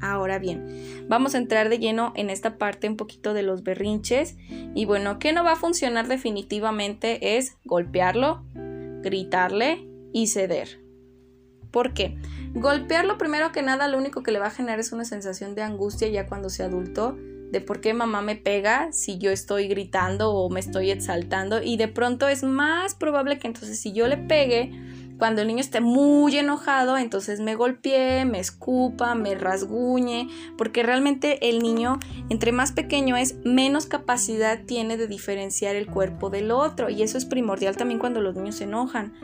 Ahora 0.00 0.38
bien, 0.38 1.06
vamos 1.08 1.34
a 1.34 1.38
entrar 1.38 1.68
de 1.68 1.78
lleno 1.78 2.12
en 2.16 2.30
esta 2.30 2.56
parte 2.56 2.88
un 2.88 2.96
poquito 2.96 3.34
de 3.34 3.42
los 3.42 3.62
berrinches. 3.62 4.36
Y 4.74 4.84
bueno, 4.86 5.18
¿qué 5.18 5.32
no 5.32 5.44
va 5.44 5.52
a 5.52 5.56
funcionar 5.56 6.08
definitivamente 6.08 7.36
es 7.36 7.56
golpearlo, 7.64 8.44
gritarle 9.02 9.86
y 10.12 10.28
ceder. 10.28 10.80
¿Por 11.70 11.92
qué? 11.92 12.16
Golpearlo 12.54 13.18
primero 13.18 13.52
que 13.52 13.62
nada 13.62 13.86
lo 13.86 13.98
único 13.98 14.22
que 14.22 14.30
le 14.30 14.38
va 14.38 14.46
a 14.46 14.50
generar 14.50 14.80
es 14.80 14.92
una 14.92 15.04
sensación 15.04 15.54
de 15.54 15.62
angustia 15.62 16.08
ya 16.08 16.26
cuando 16.26 16.48
sea 16.48 16.66
adulto, 16.66 17.18
de 17.50 17.60
por 17.60 17.80
qué 17.80 17.94
mamá 17.94 18.22
me 18.22 18.36
pega 18.36 18.92
si 18.92 19.18
yo 19.18 19.30
estoy 19.30 19.68
gritando 19.68 20.32
o 20.32 20.50
me 20.50 20.60
estoy 20.60 20.90
exaltando 20.90 21.62
y 21.62 21.76
de 21.76 21.88
pronto 21.88 22.28
es 22.28 22.42
más 22.42 22.94
probable 22.94 23.38
que 23.38 23.46
entonces 23.46 23.78
si 23.78 23.92
yo 23.92 24.08
le 24.08 24.16
pegue, 24.16 24.72
cuando 25.18 25.40
el 25.40 25.48
niño 25.48 25.60
esté 25.60 25.80
muy 25.80 26.36
enojado, 26.36 26.98
entonces 26.98 27.40
me 27.40 27.54
golpee, 27.54 28.24
me 28.26 28.38
escupa, 28.38 29.14
me 29.14 29.34
rasguñe, 29.34 30.28
porque 30.58 30.82
realmente 30.82 31.48
el 31.48 31.60
niño, 31.60 31.98
entre 32.28 32.52
más 32.52 32.72
pequeño 32.72 33.16
es, 33.16 33.36
menos 33.44 33.86
capacidad 33.86 34.64
tiene 34.64 34.96
de 34.96 35.06
diferenciar 35.06 35.74
el 35.74 35.86
cuerpo 35.86 36.28
del 36.28 36.50
otro. 36.50 36.90
Y 36.90 37.02
eso 37.02 37.16
es 37.16 37.24
primordial 37.24 37.76
también 37.76 37.98
cuando 37.98 38.20
los 38.20 38.36
niños 38.36 38.56
se 38.56 38.64
enojan. 38.64 39.14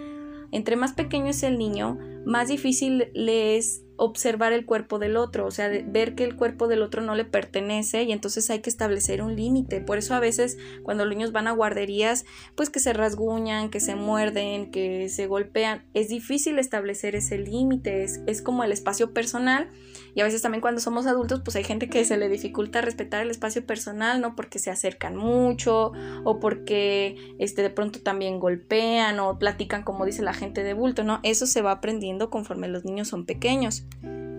Entre 0.50 0.76
más 0.76 0.92
pequeño 0.92 1.26
es 1.26 1.42
el 1.42 1.58
niño, 1.58 1.98
más 2.24 2.48
difícil 2.48 3.08
le 3.14 3.56
es 3.56 3.82
observar 4.02 4.52
el 4.52 4.66
cuerpo 4.66 4.98
del 4.98 5.16
otro, 5.16 5.46
o 5.46 5.52
sea, 5.52 5.70
ver 5.86 6.16
que 6.16 6.24
el 6.24 6.34
cuerpo 6.34 6.66
del 6.66 6.82
otro 6.82 7.02
no 7.02 7.14
le 7.14 7.24
pertenece 7.24 8.02
y 8.02 8.10
entonces 8.10 8.50
hay 8.50 8.58
que 8.58 8.68
establecer 8.68 9.22
un 9.22 9.36
límite. 9.36 9.80
Por 9.80 9.96
eso 9.96 10.14
a 10.14 10.20
veces 10.20 10.58
cuando 10.82 11.04
los 11.04 11.14
niños 11.14 11.30
van 11.30 11.46
a 11.46 11.52
guarderías, 11.52 12.24
pues 12.56 12.68
que 12.68 12.80
se 12.80 12.92
rasguñan, 12.92 13.70
que 13.70 13.78
se 13.78 13.94
muerden, 13.94 14.72
que 14.72 15.08
se 15.08 15.28
golpean, 15.28 15.84
es 15.94 16.08
difícil 16.08 16.58
establecer 16.58 17.14
ese 17.14 17.38
límite, 17.38 18.02
es, 18.02 18.20
es 18.26 18.42
como 18.42 18.64
el 18.64 18.72
espacio 18.72 19.12
personal 19.12 19.70
y 20.14 20.20
a 20.20 20.24
veces 20.24 20.42
también 20.42 20.60
cuando 20.60 20.80
somos 20.80 21.06
adultos, 21.06 21.40
pues 21.44 21.56
hay 21.56 21.64
gente 21.64 21.88
que 21.88 22.04
se 22.04 22.16
le 22.16 22.28
dificulta 22.28 22.80
respetar 22.80 23.22
el 23.22 23.30
espacio 23.30 23.64
personal, 23.64 24.20
¿no? 24.20 24.36
Porque 24.36 24.58
se 24.58 24.70
acercan 24.70 25.16
mucho 25.16 25.92
o 26.24 26.38
porque 26.38 27.34
este, 27.38 27.62
de 27.62 27.70
pronto 27.70 28.00
también 28.00 28.38
golpean 28.38 29.20
o 29.20 29.38
platican 29.38 29.82
como 29.82 30.04
dice 30.04 30.22
la 30.22 30.34
gente 30.34 30.62
de 30.62 30.74
bulto, 30.74 31.02
¿no? 31.04 31.20
Eso 31.22 31.46
se 31.46 31.62
va 31.62 31.72
aprendiendo 31.72 32.30
conforme 32.30 32.68
los 32.68 32.84
niños 32.84 33.08
son 33.08 33.24
pequeños. 33.24 33.84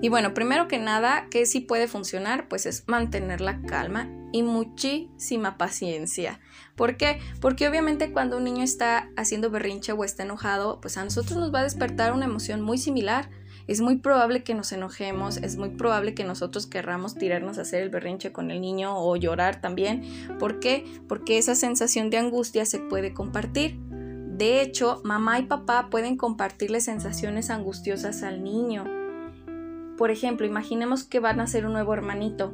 Y 0.04 0.10
bueno, 0.10 0.34
primero 0.34 0.68
que 0.68 0.80
nada, 0.80 1.28
que 1.32 1.46
sí 1.46 1.62
puede 1.62 1.88
funcionar, 1.88 2.50
pues 2.50 2.66
es 2.66 2.84
mantener 2.88 3.40
la 3.40 3.62
calma 3.62 4.10
y 4.34 4.44
muchísima 4.44 5.58
paciencia. 5.58 6.42
¿Por 6.76 6.98
qué? 6.98 7.20
Porque 7.40 7.70
obviamente 7.70 8.12
cuando 8.12 8.36
un 8.36 8.44
niño 8.44 8.64
está 8.64 9.10
haciendo 9.16 9.50
berrinche 9.50 9.94
o 9.94 10.04
está 10.04 10.24
enojado, 10.24 10.82
pues 10.82 10.98
a 10.98 11.06
nosotros 11.06 11.38
nos 11.38 11.54
va 11.54 11.62
a 11.62 11.64
despertar 11.64 12.12
una 12.12 12.26
emoción 12.26 12.62
muy 12.62 12.78
similar 12.78 13.30
es 13.68 13.82
muy 13.82 13.98
probable 13.98 14.44
que 14.44 14.54
nos 14.54 14.72
enojemos, 14.72 15.38
es 15.38 15.58
muy 15.58 15.70
probable 15.70 16.14
que 16.14 16.24
nosotros 16.24 16.68
querramos 16.68 17.16
tirarnos 17.16 17.58
a 17.58 17.62
hacer 17.62 17.84
el 17.84 17.90
berrinche 17.90 18.32
con 18.32 18.52
el 18.52 18.62
niño 18.62 18.98
o 18.98 19.16
llorar 19.16 19.62
también. 19.62 20.04
¿Por 20.40 20.60
qué? 20.60 20.86
Porque 21.08 21.38
esa 21.38 21.56
sensación 21.56 22.10
de 22.10 22.18
angustia 22.18 22.66
se 22.66 22.80
puede 22.80 23.14
compartir. 23.14 23.80
De 23.80 24.62
hecho, 24.62 25.02
mamá 25.04 25.40
y 25.40 25.44
papá 25.44 25.90
pueden 25.90 26.18
compartirle 26.18 26.82
sensaciones 26.82 27.50
angustiosas 27.50 28.24
al 28.24 28.44
niño. 28.44 28.86
Por 29.98 30.12
ejemplo, 30.12 30.46
imaginemos 30.46 31.04
que 31.04 31.20
van 31.20 31.40
a 31.40 31.48
ser 31.48 31.66
un 31.66 31.74
nuevo 31.74 31.94
hermanito 31.94 32.54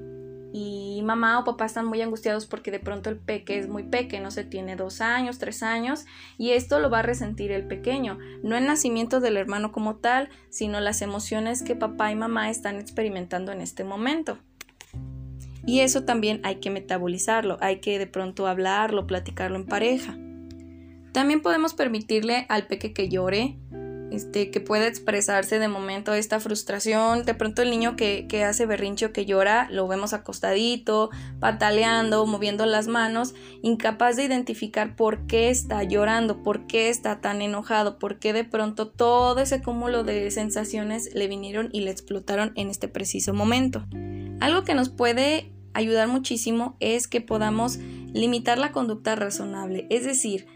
y 0.52 1.02
mamá 1.04 1.40
o 1.40 1.44
papá 1.44 1.66
están 1.66 1.86
muy 1.86 2.02
angustiados 2.02 2.46
porque 2.46 2.72
de 2.72 2.80
pronto 2.80 3.10
el 3.10 3.18
peque 3.18 3.58
es 3.58 3.68
muy 3.68 3.84
pequeño, 3.84 4.24
no 4.24 4.32
se 4.32 4.44
tiene 4.44 4.76
dos 4.76 5.02
años, 5.02 5.38
tres 5.38 5.64
años, 5.64 6.06
y 6.38 6.52
esto 6.52 6.80
lo 6.80 6.90
va 6.90 7.00
a 7.00 7.04
resentir 7.04 7.52
el 7.52 7.68
pequeño, 7.68 8.18
no 8.44 8.58
el 8.58 8.66
nacimiento 8.66 9.20
del 9.20 9.38
hermano 9.38 9.72
como 9.72 9.98
tal, 9.98 10.30
sino 10.50 10.80
las 10.80 11.02
emociones 11.02 11.64
que 11.64 11.76
papá 11.76 12.12
y 12.12 12.16
mamá 12.16 12.50
están 12.50 12.78
experimentando 12.78 13.52
en 13.52 13.62
este 13.62 13.84
momento. 13.84 14.40
Y 15.66 15.82
eso 15.82 16.04
también 16.04 16.40
hay 16.44 16.56
que 16.56 16.72
metabolizarlo, 16.72 17.58
hay 17.62 17.80
que 17.80 18.00
de 18.00 18.08
pronto 18.08 18.48
hablarlo, 18.48 19.06
platicarlo 19.06 19.58
en 19.58 19.66
pareja. 19.66 20.18
También 21.12 21.42
podemos 21.42 21.74
permitirle 21.74 22.46
al 22.50 22.66
peque 22.66 22.94
que 22.94 23.10
llore, 23.10 23.58
este, 24.12 24.52
que 24.52 24.60
pueda 24.60 24.88
expresarse 24.88 25.60
de 25.60 25.68
momento 25.68 26.14
esta 26.14 26.40
frustración. 26.40 27.26
De 27.26 27.34
pronto 27.34 27.62
el 27.62 27.70
niño 27.70 27.96
que, 27.96 28.26
que 28.28 28.44
hace 28.44 28.66
berrincho, 28.66 29.14
que 29.14 29.26
llora, 29.26 29.68
lo 29.72 29.88
vemos 29.88 30.14
acostadito, 30.14 31.10
pataleando, 31.40 32.26
moviendo 32.26 32.66
las 32.66 32.88
manos, 32.88 33.36
incapaz 33.62 34.16
de 34.16 34.26
identificar 34.26 34.96
por 34.96 35.28
qué 35.28 35.50
está 35.50 35.84
llorando, 35.84 36.44
por 36.44 36.68
qué 36.68 36.90
está 36.90 37.22
tan 37.22 37.42
enojado, 37.42 38.00
por 38.00 38.20
qué 38.20 38.34
de 38.34 38.44
pronto 38.44 38.88
todo 38.88 39.40
ese 39.40 39.62
cúmulo 39.62 40.04
de 40.04 40.30
sensaciones 40.32 41.14
le 41.14 41.28
vinieron 41.28 41.70
y 41.72 41.82
le 41.82 41.92
explotaron 41.92 42.52
en 42.56 42.70
este 42.70 42.88
preciso 42.88 43.34
momento. 43.34 43.86
Algo 44.40 44.64
que 44.64 44.74
nos 44.74 44.90
puede 44.90 45.52
ayudar 45.74 46.08
muchísimo 46.08 46.76
es 46.80 47.08
que 47.08 47.22
podamos 47.22 47.78
limitar 47.78 48.58
la 48.58 48.72
conducta 48.72 49.16
razonable, 49.16 49.88
es 49.90 50.04
decir, 50.04 50.48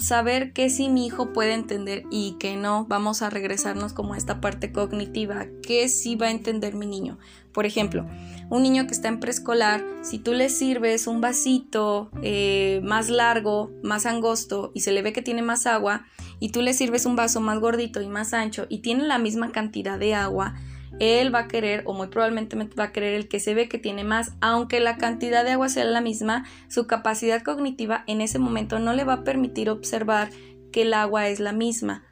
saber 0.00 0.52
qué 0.52 0.70
sí 0.70 0.88
mi 0.88 1.06
hijo 1.06 1.32
puede 1.32 1.54
entender 1.54 2.04
y 2.10 2.36
qué 2.38 2.56
no. 2.56 2.86
Vamos 2.86 3.22
a 3.22 3.30
regresarnos 3.30 3.92
como 3.92 4.14
a 4.14 4.16
esta 4.16 4.40
parte 4.40 4.72
cognitiva, 4.72 5.46
qué 5.62 5.88
sí 5.88 6.16
va 6.16 6.26
a 6.26 6.30
entender 6.30 6.74
mi 6.74 6.86
niño. 6.86 7.18
Por 7.52 7.66
ejemplo, 7.66 8.06
un 8.50 8.62
niño 8.62 8.86
que 8.86 8.92
está 8.92 9.08
en 9.08 9.20
preescolar, 9.20 9.84
si 10.02 10.18
tú 10.18 10.32
le 10.32 10.48
sirves 10.48 11.06
un 11.06 11.20
vasito 11.20 12.10
eh, 12.22 12.80
más 12.82 13.08
largo, 13.08 13.70
más 13.82 14.06
angosto 14.06 14.72
y 14.74 14.80
se 14.80 14.92
le 14.92 15.02
ve 15.02 15.12
que 15.12 15.22
tiene 15.22 15.42
más 15.42 15.66
agua, 15.66 16.04
y 16.40 16.50
tú 16.50 16.60
le 16.60 16.74
sirves 16.74 17.06
un 17.06 17.16
vaso 17.16 17.40
más 17.40 17.58
gordito 17.58 18.02
y 18.02 18.08
más 18.08 18.34
ancho 18.34 18.66
y 18.68 18.78
tiene 18.78 19.04
la 19.04 19.18
misma 19.18 19.52
cantidad 19.52 19.98
de 19.98 20.14
agua, 20.14 20.54
él 21.00 21.34
va 21.34 21.40
a 21.40 21.48
querer 21.48 21.82
o 21.86 21.92
muy 21.92 22.08
probablemente 22.08 22.56
va 22.56 22.84
a 22.84 22.92
querer 22.92 23.14
el 23.14 23.28
que 23.28 23.40
se 23.40 23.54
ve 23.54 23.68
que 23.68 23.78
tiene 23.78 24.04
más, 24.04 24.32
aunque 24.40 24.80
la 24.80 24.96
cantidad 24.96 25.44
de 25.44 25.52
agua 25.52 25.68
sea 25.68 25.84
la 25.84 26.00
misma, 26.00 26.44
su 26.68 26.86
capacidad 26.86 27.42
cognitiva 27.42 28.04
en 28.06 28.20
ese 28.20 28.38
momento 28.38 28.78
no 28.78 28.92
le 28.92 29.04
va 29.04 29.14
a 29.14 29.24
permitir 29.24 29.70
observar 29.70 30.30
que 30.72 30.82
el 30.82 30.94
agua 30.94 31.28
es 31.28 31.40
la 31.40 31.52
misma. 31.52 32.04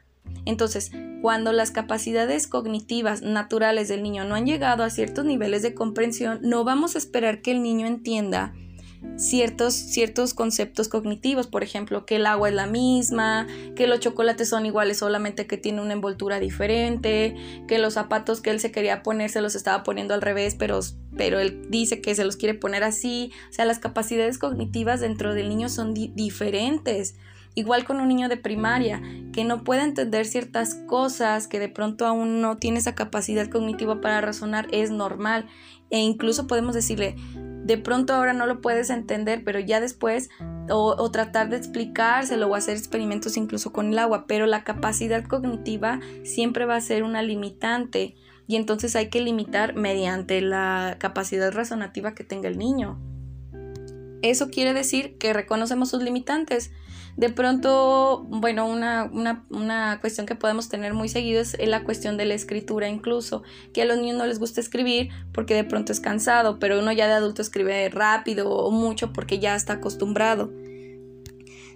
Entonces, 0.45 0.91
cuando 1.21 1.53
las 1.53 1.71
capacidades 1.71 2.47
cognitivas 2.47 3.21
naturales 3.21 3.87
del 3.87 4.03
niño 4.03 4.25
no 4.25 4.35
han 4.35 4.45
llegado 4.45 4.83
a 4.83 4.89
ciertos 4.89 5.25
niveles 5.25 5.61
de 5.61 5.73
comprensión, 5.73 6.39
no 6.41 6.63
vamos 6.63 6.95
a 6.95 6.97
esperar 6.97 7.41
que 7.41 7.51
el 7.51 7.61
niño 7.61 7.87
entienda 7.87 8.53
ciertos, 9.15 9.73
ciertos 9.73 10.33
conceptos 10.33 10.87
cognitivos, 10.89 11.47
por 11.47 11.63
ejemplo, 11.63 12.05
que 12.05 12.15
el 12.17 12.25
agua 12.25 12.49
es 12.49 12.55
la 12.55 12.67
misma, 12.67 13.47
que 13.75 13.87
los 13.87 13.99
chocolates 13.99 14.49
son 14.49 14.65
iguales 14.65 14.97
solamente 14.97 15.45
que 15.45 15.57
tiene 15.57 15.81
una 15.81 15.93
envoltura 15.93 16.39
diferente, 16.39 17.35
que 17.67 17.77
los 17.77 17.93
zapatos 17.93 18.41
que 18.41 18.49
él 18.49 18.59
se 18.59 18.71
quería 18.71 19.03
poner 19.03 19.29
se 19.29 19.41
los 19.41 19.55
estaba 19.55 19.83
poniendo 19.83 20.13
al 20.13 20.21
revés, 20.21 20.55
pero, 20.57 20.79
pero 21.15 21.39
él 21.39 21.67
dice 21.69 22.01
que 22.01 22.15
se 22.15 22.25
los 22.25 22.37
quiere 22.37 22.53
poner 22.53 22.83
así. 22.83 23.31
O 23.49 23.53
sea, 23.53 23.65
las 23.65 23.79
capacidades 23.79 24.37
cognitivas 24.37 24.99
dentro 24.99 25.33
del 25.33 25.49
niño 25.49 25.69
son 25.69 25.93
diferentes. 25.93 27.15
Igual 27.55 27.85
con 27.85 27.99
un 27.99 28.07
niño 28.07 28.29
de 28.29 28.37
primaria, 28.37 29.01
que 29.31 29.43
no 29.43 29.63
puede 29.63 29.83
entender 29.83 30.25
ciertas 30.25 30.73
cosas, 30.87 31.47
que 31.47 31.59
de 31.59 31.69
pronto 31.69 32.07
aún 32.07 32.41
no 32.41 32.57
tiene 32.57 32.79
esa 32.79 32.95
capacidad 32.95 33.47
cognitiva 33.47 34.01
para 34.01 34.21
razonar, 34.21 34.67
es 34.71 34.89
normal. 34.89 35.45
E 35.91 35.99
incluso 35.99 36.47
podemos 36.47 36.73
decirle, 36.73 37.15
de 37.63 37.77
pronto 37.77 38.13
ahora 38.13 38.33
no 38.33 38.45
lo 38.45 38.61
puedes 38.61 38.89
entender, 38.89 39.43
pero 39.43 39.59
ya 39.59 39.79
después 39.79 40.29
o, 40.69 41.11
tratar 41.11 41.49
de 41.49 41.57
explicárselo 41.57 42.47
o 42.47 42.55
hacer 42.55 42.77
experimentos 42.77 43.37
incluso 43.37 43.71
con 43.71 43.91
el 43.91 43.99
agua, 43.99 44.25
pero 44.27 44.45
la 44.45 44.63
capacidad 44.63 45.23
cognitiva 45.25 45.99
siempre 46.23 46.65
va 46.65 46.75
a 46.75 46.81
ser 46.81 47.03
una 47.03 47.21
limitante 47.21 48.15
y 48.47 48.55
entonces 48.57 48.95
hay 48.95 49.09
que 49.09 49.21
limitar 49.21 49.75
mediante 49.75 50.41
la 50.41 50.97
capacidad 50.99 51.51
razonativa 51.51 52.13
que 52.13 52.23
tenga 52.23 52.49
el 52.49 52.57
niño. 52.57 52.99
Eso 54.23 54.49
quiere 54.49 54.73
decir 54.73 55.17
que 55.19 55.33
reconocemos 55.33 55.89
sus 55.89 56.01
limitantes 56.01 56.71
de 57.15 57.29
pronto, 57.29 58.25
bueno, 58.27 58.65
una, 58.65 59.09
una, 59.51 59.99
cuestión 60.01 60.25
que 60.25 60.33
podemos 60.33 60.69
tener 60.69 60.95
muy 60.95 61.09
seguido 61.09 61.41
es 61.41 61.55
la 61.59 61.83
cuestión 61.83 62.17
de 62.17 62.25
la 62.25 62.33
escritura 62.33 62.89
incluso, 62.89 63.43
que 63.71 63.83
a 63.83 63.85
los 63.85 63.97
niños 63.99 64.17
no 64.17 64.25
les 64.25 64.39
gusta 64.39 64.61
escribir 64.61 65.09
porque 65.31 65.53
de 65.53 65.63
pronto 65.63 65.91
es 65.91 65.99
cansado, 65.99 66.57
pero 66.57 66.79
uno 66.79 66.91
ya 66.91 67.07
de 67.07 67.13
adulto 67.13 67.43
escribe 67.43 67.87
rápido 67.89 68.49
o 68.49 68.71
mucho 68.71 69.13
porque 69.13 69.37
ya 69.37 69.55
está 69.55 69.73
acostumbrado. 69.73 70.51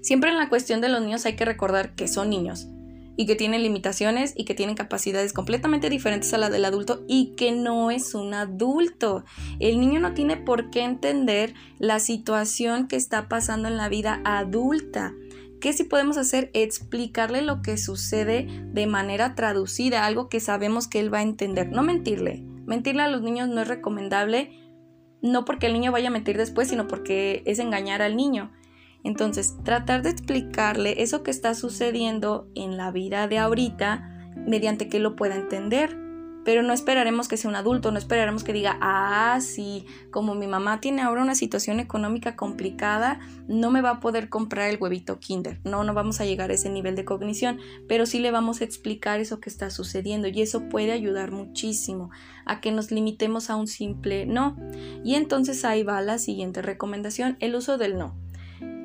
Siempre 0.01 0.31
en 0.31 0.37
la 0.37 0.49
cuestión 0.49 0.81
de 0.81 0.89
los 0.89 1.01
niños 1.01 1.25
hay 1.27 1.35
que 1.35 1.45
recordar 1.45 1.93
que 1.93 2.07
son 2.07 2.31
niños. 2.31 2.67
Y 3.17 3.25
que 3.25 3.35
tienen 3.35 3.63
limitaciones 3.63 4.33
y 4.37 4.45
que 4.45 4.53
tienen 4.53 4.75
capacidades 4.75 5.33
completamente 5.33 5.89
diferentes 5.89 6.33
a 6.33 6.37
la 6.37 6.49
del 6.49 6.63
adulto 6.63 7.03
y 7.07 7.33
que 7.35 7.51
no 7.51 7.91
es 7.91 8.13
un 8.13 8.33
adulto. 8.35 9.25
El 9.59 9.79
niño 9.79 9.99
no 9.99 10.13
tiene 10.13 10.37
por 10.37 10.69
qué 10.69 10.83
entender 10.83 11.55
la 11.79 11.99
situación 11.99 12.87
que 12.87 12.95
está 12.95 13.27
pasando 13.27 13.67
en 13.67 13.75
la 13.75 13.89
vida 13.89 14.21
adulta. 14.23 15.13
¿Qué 15.59 15.73
sí 15.73 15.83
podemos 15.83 16.17
hacer? 16.17 16.51
Explicarle 16.53 17.41
lo 17.41 17.63
que 17.63 17.77
sucede 17.77 18.47
de 18.71 18.85
manera 18.85 19.33
traducida, 19.33 20.05
algo 20.05 20.29
que 20.29 20.39
sabemos 20.39 20.87
que 20.87 20.99
él 20.99 21.11
va 21.11 21.17
a 21.17 21.23
entender. 21.23 21.71
No 21.71 21.81
mentirle. 21.81 22.43
Mentirle 22.67 23.01
a 23.01 23.07
los 23.07 23.23
niños 23.23 23.49
no 23.49 23.61
es 23.61 23.67
recomendable, 23.67 24.51
no 25.23 25.45
porque 25.45 25.65
el 25.65 25.73
niño 25.73 25.91
vaya 25.91 26.09
a 26.09 26.11
mentir 26.11 26.37
después, 26.37 26.67
sino 26.67 26.87
porque 26.87 27.41
es 27.47 27.57
engañar 27.57 28.03
al 28.03 28.15
niño. 28.15 28.51
Entonces, 29.07 29.55
tratar 29.63 30.01
de 30.01 30.09
explicarle 30.09 31.01
eso 31.01 31.23
que 31.23 31.31
está 31.31 31.53
sucediendo 31.53 32.49
en 32.55 32.75
la 32.75 32.91
vida 32.91 33.29
de 33.29 33.37
ahorita 33.37 34.33
mediante 34.35 34.89
que 34.89 34.99
lo 34.99 35.15
pueda 35.15 35.35
entender. 35.35 35.97
Pero 36.43 36.61
no 36.61 36.73
esperaremos 36.73 37.29
que 37.29 37.37
sea 37.37 37.49
un 37.49 37.55
adulto, 37.55 37.89
no 37.91 37.97
esperaremos 37.97 38.43
que 38.43 38.51
diga, 38.51 38.77
ah, 38.81 39.39
sí, 39.39 39.85
como 40.11 40.35
mi 40.35 40.45
mamá 40.45 40.81
tiene 40.81 41.03
ahora 41.03 41.21
una 41.21 41.35
situación 41.35 41.79
económica 41.79 42.35
complicada, 42.35 43.21
no 43.47 43.71
me 43.71 43.79
va 43.79 43.91
a 43.91 43.99
poder 44.01 44.27
comprar 44.27 44.69
el 44.69 44.77
huevito 44.77 45.19
Kinder. 45.19 45.61
No, 45.63 45.85
no 45.85 45.93
vamos 45.93 46.19
a 46.19 46.25
llegar 46.25 46.51
a 46.51 46.55
ese 46.55 46.69
nivel 46.69 46.97
de 46.97 47.05
cognición, 47.05 47.59
pero 47.87 48.05
sí 48.05 48.19
le 48.19 48.31
vamos 48.31 48.59
a 48.59 48.65
explicar 48.65 49.21
eso 49.21 49.39
que 49.39 49.49
está 49.49 49.69
sucediendo 49.69 50.27
y 50.27 50.41
eso 50.41 50.67
puede 50.67 50.91
ayudar 50.91 51.31
muchísimo 51.31 52.09
a 52.45 52.59
que 52.59 52.73
nos 52.73 52.91
limitemos 52.91 53.49
a 53.49 53.55
un 53.55 53.67
simple 53.67 54.25
no. 54.25 54.57
Y 55.05 55.15
entonces 55.15 55.63
ahí 55.63 55.83
va 55.83 56.01
la 56.01 56.17
siguiente 56.17 56.61
recomendación, 56.61 57.37
el 57.39 57.55
uso 57.55 57.77
del 57.77 57.97
no 57.97 58.26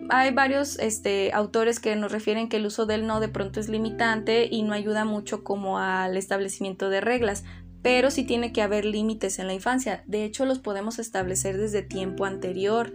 hay 0.08 0.32
varios 0.32 0.78
este, 0.78 1.32
autores 1.32 1.80
que 1.80 1.96
nos 1.96 2.12
refieren 2.12 2.48
que 2.48 2.56
el 2.56 2.66
uso 2.66 2.86
del 2.86 3.06
no 3.06 3.20
de 3.20 3.28
pronto 3.28 3.60
es 3.60 3.68
limitante 3.68 4.48
y 4.50 4.62
no 4.62 4.72
ayuda 4.72 5.04
mucho 5.04 5.44
como 5.44 5.78
al 5.78 6.16
establecimiento 6.16 6.90
de 6.90 7.00
reglas, 7.00 7.44
pero 7.82 8.10
sí 8.10 8.24
tiene 8.24 8.52
que 8.52 8.62
haber 8.62 8.84
límites 8.84 9.38
en 9.38 9.46
la 9.46 9.54
infancia. 9.54 10.04
De 10.06 10.24
hecho, 10.24 10.44
los 10.44 10.58
podemos 10.58 10.98
establecer 10.98 11.58
desde 11.58 11.82
tiempo 11.82 12.24
anterior, 12.24 12.92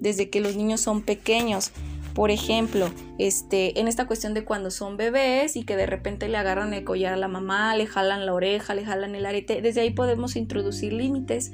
desde 0.00 0.30
que 0.30 0.40
los 0.40 0.56
niños 0.56 0.80
son 0.80 1.02
pequeños. 1.02 1.72
Por 2.14 2.30
ejemplo, 2.30 2.90
este, 3.18 3.80
en 3.80 3.88
esta 3.88 4.06
cuestión 4.06 4.34
de 4.34 4.44
cuando 4.44 4.70
son 4.70 4.96
bebés 4.96 5.56
y 5.56 5.64
que 5.64 5.76
de 5.76 5.86
repente 5.86 6.28
le 6.28 6.36
agarran 6.36 6.72
el 6.72 6.84
collar 6.84 7.12
a 7.12 7.16
la 7.16 7.28
mamá, 7.28 7.76
le 7.76 7.86
jalan 7.86 8.24
la 8.24 8.34
oreja, 8.34 8.74
le 8.74 8.84
jalan 8.84 9.14
el 9.14 9.26
arete, 9.26 9.60
desde 9.62 9.80
ahí 9.80 9.90
podemos 9.90 10.36
introducir 10.36 10.92
límites 10.92 11.52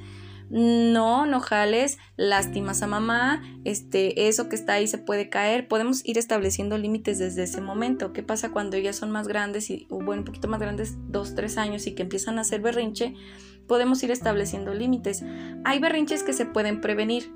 no, 0.50 1.26
no 1.26 1.40
jales, 1.40 1.98
lástimas 2.16 2.82
a 2.82 2.88
mamá, 2.88 3.42
este, 3.64 4.28
eso 4.28 4.48
que 4.48 4.56
está 4.56 4.74
ahí 4.74 4.86
se 4.86 4.98
puede 4.98 5.28
caer. 5.28 5.68
Podemos 5.68 6.04
ir 6.04 6.18
estableciendo 6.18 6.76
límites 6.76 7.18
desde 7.18 7.44
ese 7.44 7.60
momento. 7.60 8.12
¿Qué 8.12 8.22
pasa 8.22 8.50
cuando 8.50 8.76
ellas 8.76 8.96
son 8.96 9.10
más 9.10 9.28
grandes 9.28 9.70
y, 9.70 9.86
bueno, 9.88 10.22
un 10.22 10.24
poquito 10.24 10.48
más 10.48 10.60
grandes, 10.60 10.96
dos, 11.08 11.34
tres 11.34 11.56
años 11.56 11.86
y 11.86 11.94
que 11.94 12.02
empiezan 12.02 12.38
a 12.38 12.42
hacer 12.42 12.60
berrinche? 12.60 13.14
Podemos 13.68 14.02
ir 14.02 14.10
estableciendo 14.10 14.74
límites. 14.74 15.22
Hay 15.64 15.78
berrinches 15.78 16.24
que 16.24 16.32
se 16.32 16.46
pueden 16.46 16.80
prevenir 16.80 17.32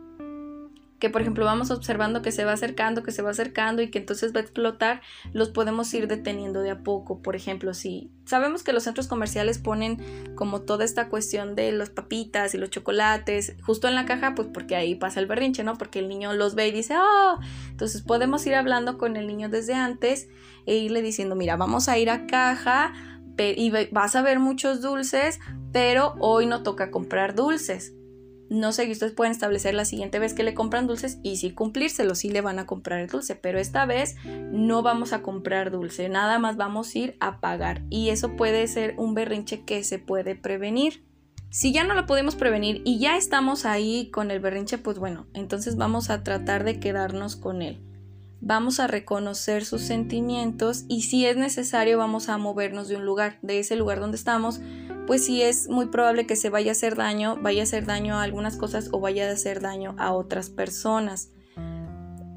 que 0.98 1.10
por 1.10 1.20
ejemplo 1.20 1.44
vamos 1.44 1.70
observando 1.70 2.22
que 2.22 2.32
se 2.32 2.44
va 2.44 2.52
acercando, 2.52 3.02
que 3.02 3.12
se 3.12 3.22
va 3.22 3.30
acercando 3.30 3.82
y 3.82 3.90
que 3.90 3.98
entonces 3.98 4.34
va 4.34 4.40
a 4.40 4.42
explotar, 4.42 5.02
los 5.32 5.50
podemos 5.50 5.92
ir 5.92 6.08
deteniendo 6.08 6.60
de 6.60 6.70
a 6.70 6.78
poco. 6.78 7.20
Por 7.20 7.36
ejemplo, 7.36 7.74
si 7.74 8.10
sabemos 8.24 8.62
que 8.62 8.72
los 8.72 8.84
centros 8.84 9.06
comerciales 9.06 9.58
ponen 9.58 9.98
como 10.34 10.62
toda 10.62 10.84
esta 10.84 11.08
cuestión 11.08 11.54
de 11.56 11.72
los 11.72 11.90
papitas 11.90 12.54
y 12.54 12.58
los 12.58 12.70
chocolates 12.70 13.56
justo 13.62 13.88
en 13.88 13.94
la 13.94 14.06
caja, 14.06 14.34
pues 14.34 14.48
porque 14.52 14.76
ahí 14.76 14.94
pasa 14.94 15.20
el 15.20 15.26
berrinche, 15.26 15.64
¿no? 15.64 15.76
Porque 15.76 15.98
el 15.98 16.08
niño 16.08 16.32
los 16.32 16.54
ve 16.54 16.68
y 16.68 16.72
dice, 16.72 16.94
oh, 16.96 17.38
entonces 17.70 18.02
podemos 18.02 18.46
ir 18.46 18.54
hablando 18.54 18.96
con 18.96 19.16
el 19.16 19.26
niño 19.26 19.48
desde 19.48 19.74
antes 19.74 20.28
e 20.66 20.76
irle 20.76 21.02
diciendo, 21.02 21.34
mira, 21.34 21.56
vamos 21.56 21.88
a 21.88 21.98
ir 21.98 22.08
a 22.08 22.26
caja 22.26 22.92
y 23.36 23.70
vas 23.90 24.14
a 24.14 24.22
ver 24.22 24.38
muchos 24.38 24.80
dulces, 24.80 25.40
pero 25.72 26.14
hoy 26.20 26.46
no 26.46 26.62
toca 26.62 26.92
comprar 26.92 27.34
dulces 27.34 27.92
no 28.50 28.72
sé, 28.72 28.90
ustedes 28.90 29.12
pueden 29.12 29.32
establecer 29.32 29.74
la 29.74 29.84
siguiente 29.84 30.18
vez 30.18 30.34
que 30.34 30.42
le 30.42 30.54
compran 30.54 30.86
dulces 30.86 31.18
y 31.22 31.36
sí 31.36 31.52
cumplírselo, 31.52 32.14
sí 32.14 32.28
le 32.28 32.40
van 32.40 32.58
a 32.58 32.66
comprar 32.66 33.00
el 33.00 33.08
dulce, 33.08 33.34
pero 33.34 33.58
esta 33.58 33.86
vez 33.86 34.16
no 34.24 34.82
vamos 34.82 35.12
a 35.12 35.22
comprar 35.22 35.70
dulce, 35.70 36.08
nada 36.08 36.38
más 36.38 36.56
vamos 36.56 36.94
a 36.94 36.98
ir 36.98 37.16
a 37.20 37.40
pagar 37.40 37.82
y 37.90 38.10
eso 38.10 38.36
puede 38.36 38.66
ser 38.66 38.94
un 38.98 39.14
berrinche 39.14 39.64
que 39.64 39.82
se 39.84 39.98
puede 39.98 40.34
prevenir. 40.34 41.04
Si 41.50 41.72
ya 41.72 41.84
no 41.84 41.94
lo 41.94 42.06
podemos 42.06 42.34
prevenir 42.34 42.82
y 42.84 42.98
ya 42.98 43.16
estamos 43.16 43.64
ahí 43.64 44.10
con 44.10 44.30
el 44.30 44.40
berrinche, 44.40 44.76
pues 44.76 44.98
bueno, 44.98 45.28
entonces 45.34 45.76
vamos 45.76 46.10
a 46.10 46.24
tratar 46.24 46.64
de 46.64 46.80
quedarnos 46.80 47.36
con 47.36 47.62
él. 47.62 47.80
Vamos 48.40 48.78
a 48.78 48.88
reconocer 48.88 49.64
sus 49.64 49.80
sentimientos 49.80 50.84
y 50.86 51.02
si 51.02 51.24
es 51.24 51.36
necesario 51.36 51.96
vamos 51.96 52.28
a 52.28 52.36
movernos 52.36 52.88
de 52.88 52.96
un 52.96 53.06
lugar, 53.06 53.38
de 53.40 53.60
ese 53.60 53.74
lugar 53.74 54.00
donde 54.00 54.18
estamos, 54.18 54.60
pues 55.06 55.24
sí 55.24 55.42
es 55.42 55.68
muy 55.68 55.86
probable 55.86 56.26
que 56.26 56.36
se 56.36 56.50
vaya 56.50 56.70
a 56.70 56.72
hacer 56.72 56.96
daño, 56.96 57.36
vaya 57.40 57.60
a 57.60 57.64
hacer 57.64 57.86
daño 57.86 58.14
a 58.14 58.22
algunas 58.22 58.56
cosas 58.56 58.88
o 58.92 59.00
vaya 59.00 59.28
a 59.28 59.32
hacer 59.32 59.60
daño 59.60 59.94
a 59.98 60.12
otras 60.12 60.50
personas. 60.50 61.30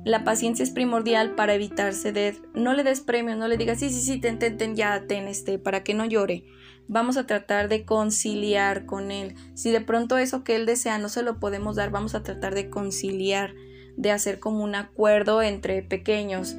La 0.03 0.23
paciencia 0.23 0.63
es 0.63 0.71
primordial 0.71 1.35
para 1.35 1.53
evitar 1.53 1.93
ceder. 1.93 2.37
No 2.53 2.73
le 2.73 2.83
des 2.83 3.01
premio, 3.01 3.35
no 3.35 3.47
le 3.47 3.57
digas, 3.57 3.79
sí, 3.79 3.89
sí, 3.89 4.01
sí, 4.01 4.19
ten, 4.21 4.39
ten, 4.39 4.57
ten, 4.57 4.75
ya, 4.75 5.05
ten, 5.05 5.27
este, 5.27 5.59
para 5.59 5.83
que 5.83 5.93
no 5.93 6.05
llore. 6.05 6.45
Vamos 6.87 7.17
a 7.17 7.27
tratar 7.27 7.67
de 7.67 7.83
conciliar 7.83 8.85
con 8.85 9.11
él. 9.11 9.35
Si 9.53 9.71
de 9.71 9.81
pronto 9.81 10.17
eso 10.17 10.45
que 10.45 10.55
él 10.55 10.65
desea 10.65 10.97
no 10.97 11.09
se 11.09 11.23
lo 11.23 11.39
podemos 11.39 11.75
dar, 11.75 11.89
vamos 11.89 12.15
a 12.15 12.23
tratar 12.23 12.55
de 12.55 12.69
conciliar, 12.69 13.53
de 13.97 14.11
hacer 14.11 14.39
como 14.39 14.63
un 14.63 14.75
acuerdo 14.75 15.41
entre 15.41 15.83
pequeños. 15.83 16.55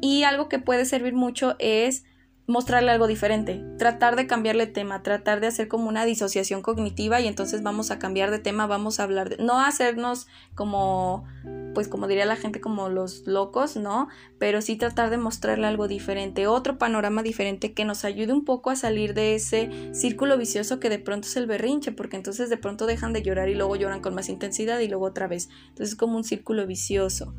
Y 0.00 0.22
algo 0.22 0.48
que 0.48 0.60
puede 0.60 0.84
servir 0.84 1.14
mucho 1.14 1.56
es 1.58 2.04
mostrarle 2.46 2.90
algo 2.90 3.06
diferente, 3.06 3.64
tratar 3.78 4.16
de 4.16 4.26
cambiarle 4.26 4.66
tema, 4.66 5.02
tratar 5.02 5.40
de 5.40 5.46
hacer 5.46 5.68
como 5.68 5.88
una 5.88 6.04
disociación 6.04 6.60
cognitiva 6.60 7.20
y 7.20 7.28
entonces 7.28 7.62
vamos 7.62 7.90
a 7.90 7.98
cambiar 7.98 8.30
de 8.30 8.40
tema, 8.40 8.66
vamos 8.66 8.98
a 8.98 9.04
hablar 9.04 9.28
de, 9.28 9.36
no 9.36 9.60
hacernos 9.60 10.26
como, 10.56 11.24
pues 11.72 11.86
como 11.86 12.08
diría 12.08 12.26
la 12.26 12.36
gente, 12.36 12.60
como 12.60 12.88
los 12.88 13.26
locos, 13.26 13.76
¿no? 13.76 14.08
Pero 14.38 14.60
sí 14.60 14.76
tratar 14.76 15.10
de 15.10 15.18
mostrarle 15.18 15.68
algo 15.68 15.86
diferente, 15.86 16.48
otro 16.48 16.78
panorama 16.78 17.22
diferente 17.22 17.74
que 17.74 17.84
nos 17.84 18.04
ayude 18.04 18.32
un 18.32 18.44
poco 18.44 18.70
a 18.70 18.76
salir 18.76 19.14
de 19.14 19.36
ese 19.36 19.70
círculo 19.94 20.36
vicioso 20.36 20.80
que 20.80 20.90
de 20.90 20.98
pronto 20.98 21.28
es 21.28 21.36
el 21.36 21.46
berrinche, 21.46 21.92
porque 21.92 22.16
entonces 22.16 22.50
de 22.50 22.56
pronto 22.56 22.86
dejan 22.86 23.12
de 23.12 23.22
llorar 23.22 23.48
y 23.48 23.54
luego 23.54 23.76
lloran 23.76 24.00
con 24.00 24.14
más 24.14 24.28
intensidad 24.28 24.80
y 24.80 24.88
luego 24.88 25.06
otra 25.06 25.28
vez. 25.28 25.48
Entonces 25.68 25.90
es 25.90 25.96
como 25.96 26.16
un 26.16 26.24
círculo 26.24 26.66
vicioso. 26.66 27.34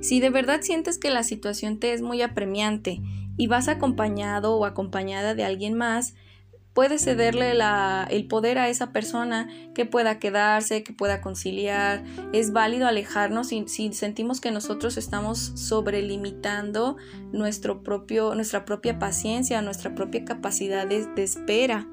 Si 0.00 0.20
de 0.20 0.30
verdad 0.30 0.62
sientes 0.62 0.98
que 0.98 1.10
la 1.10 1.22
situación 1.22 1.78
te 1.78 1.92
es 1.92 2.00
muy 2.00 2.22
apremiante, 2.22 3.00
y 3.40 3.46
vas 3.46 3.68
acompañado 3.68 4.54
o 4.54 4.66
acompañada 4.66 5.34
de 5.34 5.44
alguien 5.44 5.72
más, 5.72 6.12
puedes 6.74 7.04
cederle 7.04 7.54
el 8.10 8.26
poder 8.28 8.58
a 8.58 8.68
esa 8.68 8.92
persona 8.92 9.48
que 9.74 9.86
pueda 9.86 10.18
quedarse, 10.18 10.82
que 10.82 10.92
pueda 10.92 11.22
conciliar. 11.22 12.04
Es 12.34 12.52
válido 12.52 12.86
alejarnos 12.86 13.48
si, 13.48 13.66
si 13.66 13.94
sentimos 13.94 14.42
que 14.42 14.50
nosotros 14.50 14.98
estamos 14.98 15.52
sobrelimitando 15.54 16.98
nuestro 17.32 17.82
propio, 17.82 18.34
nuestra 18.34 18.66
propia 18.66 18.98
paciencia, 18.98 19.62
nuestra 19.62 19.94
propia 19.94 20.26
capacidad 20.26 20.86
de 20.86 21.22
espera. 21.22 21.86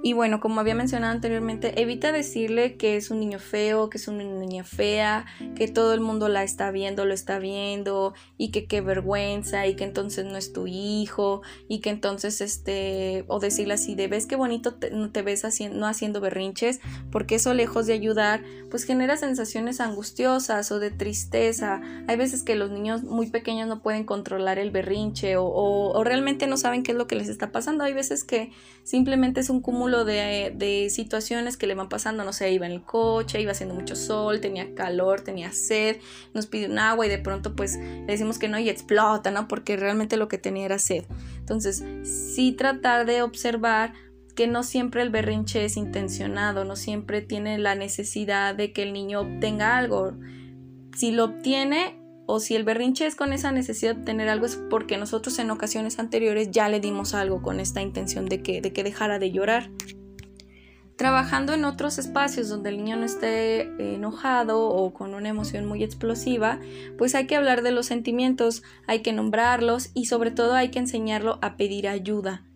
Y 0.00 0.12
bueno, 0.12 0.38
como 0.38 0.60
había 0.60 0.76
mencionado 0.76 1.12
anteriormente, 1.12 1.80
evita 1.80 2.12
decirle 2.12 2.76
que 2.76 2.96
es 2.96 3.10
un 3.10 3.18
niño 3.18 3.40
feo, 3.40 3.90
que 3.90 3.98
es 3.98 4.06
una 4.06 4.22
niña 4.22 4.62
fea, 4.62 5.26
que 5.56 5.66
todo 5.66 5.92
el 5.92 6.00
mundo 6.00 6.28
la 6.28 6.44
está 6.44 6.70
viendo, 6.70 7.04
lo 7.04 7.14
está 7.14 7.40
viendo, 7.40 8.14
y 8.36 8.52
que 8.52 8.66
qué 8.66 8.80
vergüenza, 8.80 9.66
y 9.66 9.74
que 9.74 9.82
entonces 9.82 10.24
no 10.24 10.36
es 10.36 10.52
tu 10.52 10.68
hijo, 10.68 11.42
y 11.68 11.80
que 11.80 11.90
entonces, 11.90 12.40
este, 12.40 13.24
o 13.26 13.40
decirle 13.40 13.74
así, 13.74 13.96
de 13.96 14.06
ves 14.06 14.26
qué 14.26 14.36
bonito 14.36 14.74
te, 14.74 14.92
no 14.92 15.10
te 15.10 15.22
ves 15.22 15.44
haciendo, 15.44 15.78
no 15.78 15.88
haciendo 15.88 16.20
berrinches, 16.20 16.80
porque 17.10 17.34
eso 17.34 17.52
lejos 17.52 17.86
de 17.86 17.94
ayudar, 17.94 18.42
pues 18.70 18.84
genera 18.84 19.16
sensaciones 19.16 19.80
angustiosas 19.80 20.70
o 20.70 20.78
de 20.78 20.92
tristeza. 20.92 21.80
Hay 22.06 22.16
veces 22.16 22.44
que 22.44 22.54
los 22.54 22.70
niños 22.70 23.02
muy 23.02 23.30
pequeños 23.30 23.66
no 23.66 23.82
pueden 23.82 24.04
controlar 24.04 24.60
el 24.60 24.70
berrinche 24.70 25.36
o, 25.36 25.44
o 25.44 26.04
realmente 26.04 26.46
no 26.46 26.56
saben 26.56 26.84
qué 26.84 26.92
es 26.92 26.98
lo 26.98 27.08
que 27.08 27.16
les 27.16 27.28
está 27.28 27.50
pasando. 27.50 27.82
Hay 27.82 27.94
veces 27.94 28.22
que 28.22 28.52
simplemente 28.84 29.40
es 29.40 29.50
un 29.50 29.60
cúmulo 29.60 29.87
de, 30.04 30.88
situaciones 30.90 31.56
que 31.56 31.66
le 31.66 31.74
van 31.74 31.88
pasando, 31.88 32.24
no 32.24 32.32
sé, 32.32 32.50
iba 32.50 32.66
en 32.66 32.72
el 32.72 32.82
coche, 32.82 33.40
iba 33.40 33.52
haciendo 33.52 33.74
mucho 33.74 33.96
sol, 33.96 34.40
tenía 34.40 34.74
calor, 34.74 35.20
tenía 35.20 35.52
sed, 35.52 35.98
nos 36.34 36.46
pide 36.46 36.66
un 36.66 36.78
agua 36.78 37.06
y 37.06 37.08
de 37.08 37.18
pronto 37.18 37.54
pues 37.54 37.76
le 37.76 38.06
decimos 38.06 38.38
que 38.38 38.48
no 38.48 38.58
y 38.58 38.68
explota, 38.68 39.30
¿no? 39.30 39.48
Porque 39.48 39.76
realmente 39.76 40.16
lo 40.16 40.28
que 40.28 40.38
tenía 40.38 40.66
era 40.66 40.78
sed. 40.78 41.04
Entonces, 41.38 41.82
sí 42.02 42.52
tratar 42.52 43.06
de 43.06 43.22
observar 43.22 43.92
que 44.34 44.46
no 44.46 44.62
siempre 44.62 45.02
el 45.02 45.10
berrinche 45.10 45.64
es 45.64 45.76
intencionado, 45.76 46.64
no 46.64 46.76
siempre 46.76 47.22
tiene 47.22 47.58
la 47.58 47.74
necesidad 47.74 48.54
de 48.54 48.72
que 48.72 48.84
el 48.84 48.92
niño 48.92 49.20
obtenga 49.20 49.76
algo. 49.76 50.12
Si 50.96 51.10
lo 51.10 51.24
obtiene, 51.24 51.98
o 52.30 52.40
si 52.40 52.54
el 52.54 52.62
berrinche 52.62 53.06
es 53.06 53.16
con 53.16 53.32
esa 53.32 53.52
necesidad 53.52 53.96
de 53.96 54.04
tener 54.04 54.28
algo 54.28 54.44
es 54.44 54.56
porque 54.68 54.98
nosotros 54.98 55.38
en 55.38 55.50
ocasiones 55.50 55.98
anteriores 55.98 56.50
ya 56.50 56.68
le 56.68 56.78
dimos 56.78 57.14
algo 57.14 57.40
con 57.40 57.58
esta 57.58 57.80
intención 57.80 58.26
de 58.26 58.42
que, 58.42 58.60
de 58.60 58.70
que 58.74 58.84
dejara 58.84 59.18
de 59.18 59.32
llorar. 59.32 59.70
Trabajando 60.96 61.54
en 61.54 61.64
otros 61.64 61.96
espacios 61.96 62.50
donde 62.50 62.68
el 62.68 62.76
niño 62.76 62.96
no 62.96 63.06
esté 63.06 63.62
enojado 63.94 64.68
o 64.68 64.92
con 64.92 65.14
una 65.14 65.30
emoción 65.30 65.64
muy 65.64 65.82
explosiva, 65.82 66.60
pues 66.98 67.14
hay 67.14 67.26
que 67.26 67.36
hablar 67.36 67.62
de 67.62 67.70
los 67.70 67.86
sentimientos, 67.86 68.62
hay 68.86 69.00
que 69.00 69.14
nombrarlos 69.14 69.90
y 69.94 70.04
sobre 70.04 70.30
todo 70.30 70.52
hay 70.52 70.68
que 70.68 70.80
enseñarlo 70.80 71.38
a 71.40 71.56
pedir 71.56 71.88
ayuda 71.88 72.47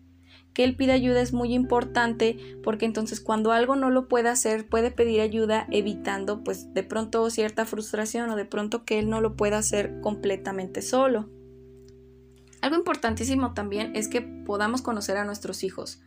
que 0.53 0.63
él 0.63 0.75
pida 0.75 0.93
ayuda 0.93 1.21
es 1.21 1.33
muy 1.33 1.53
importante 1.53 2.37
porque 2.63 2.85
entonces 2.85 3.19
cuando 3.19 3.51
algo 3.51 3.75
no 3.75 3.89
lo 3.89 4.07
puede 4.07 4.29
hacer 4.29 4.67
puede 4.67 4.91
pedir 4.91 5.21
ayuda 5.21 5.67
evitando 5.71 6.43
pues 6.43 6.73
de 6.73 6.83
pronto 6.83 7.29
cierta 7.29 7.65
frustración 7.65 8.29
o 8.29 8.35
de 8.35 8.45
pronto 8.45 8.85
que 8.85 8.99
él 8.99 9.09
no 9.09 9.21
lo 9.21 9.35
pueda 9.35 9.57
hacer 9.57 9.99
completamente 10.01 10.81
solo. 10.81 11.29
Algo 12.61 12.77
importantísimo 12.77 13.53
también 13.53 13.95
es 13.95 14.07
que 14.07 14.21
podamos 14.21 14.81
conocer 14.81 15.17
a 15.17 15.25
nuestros 15.25 15.63
hijos 15.63 16.01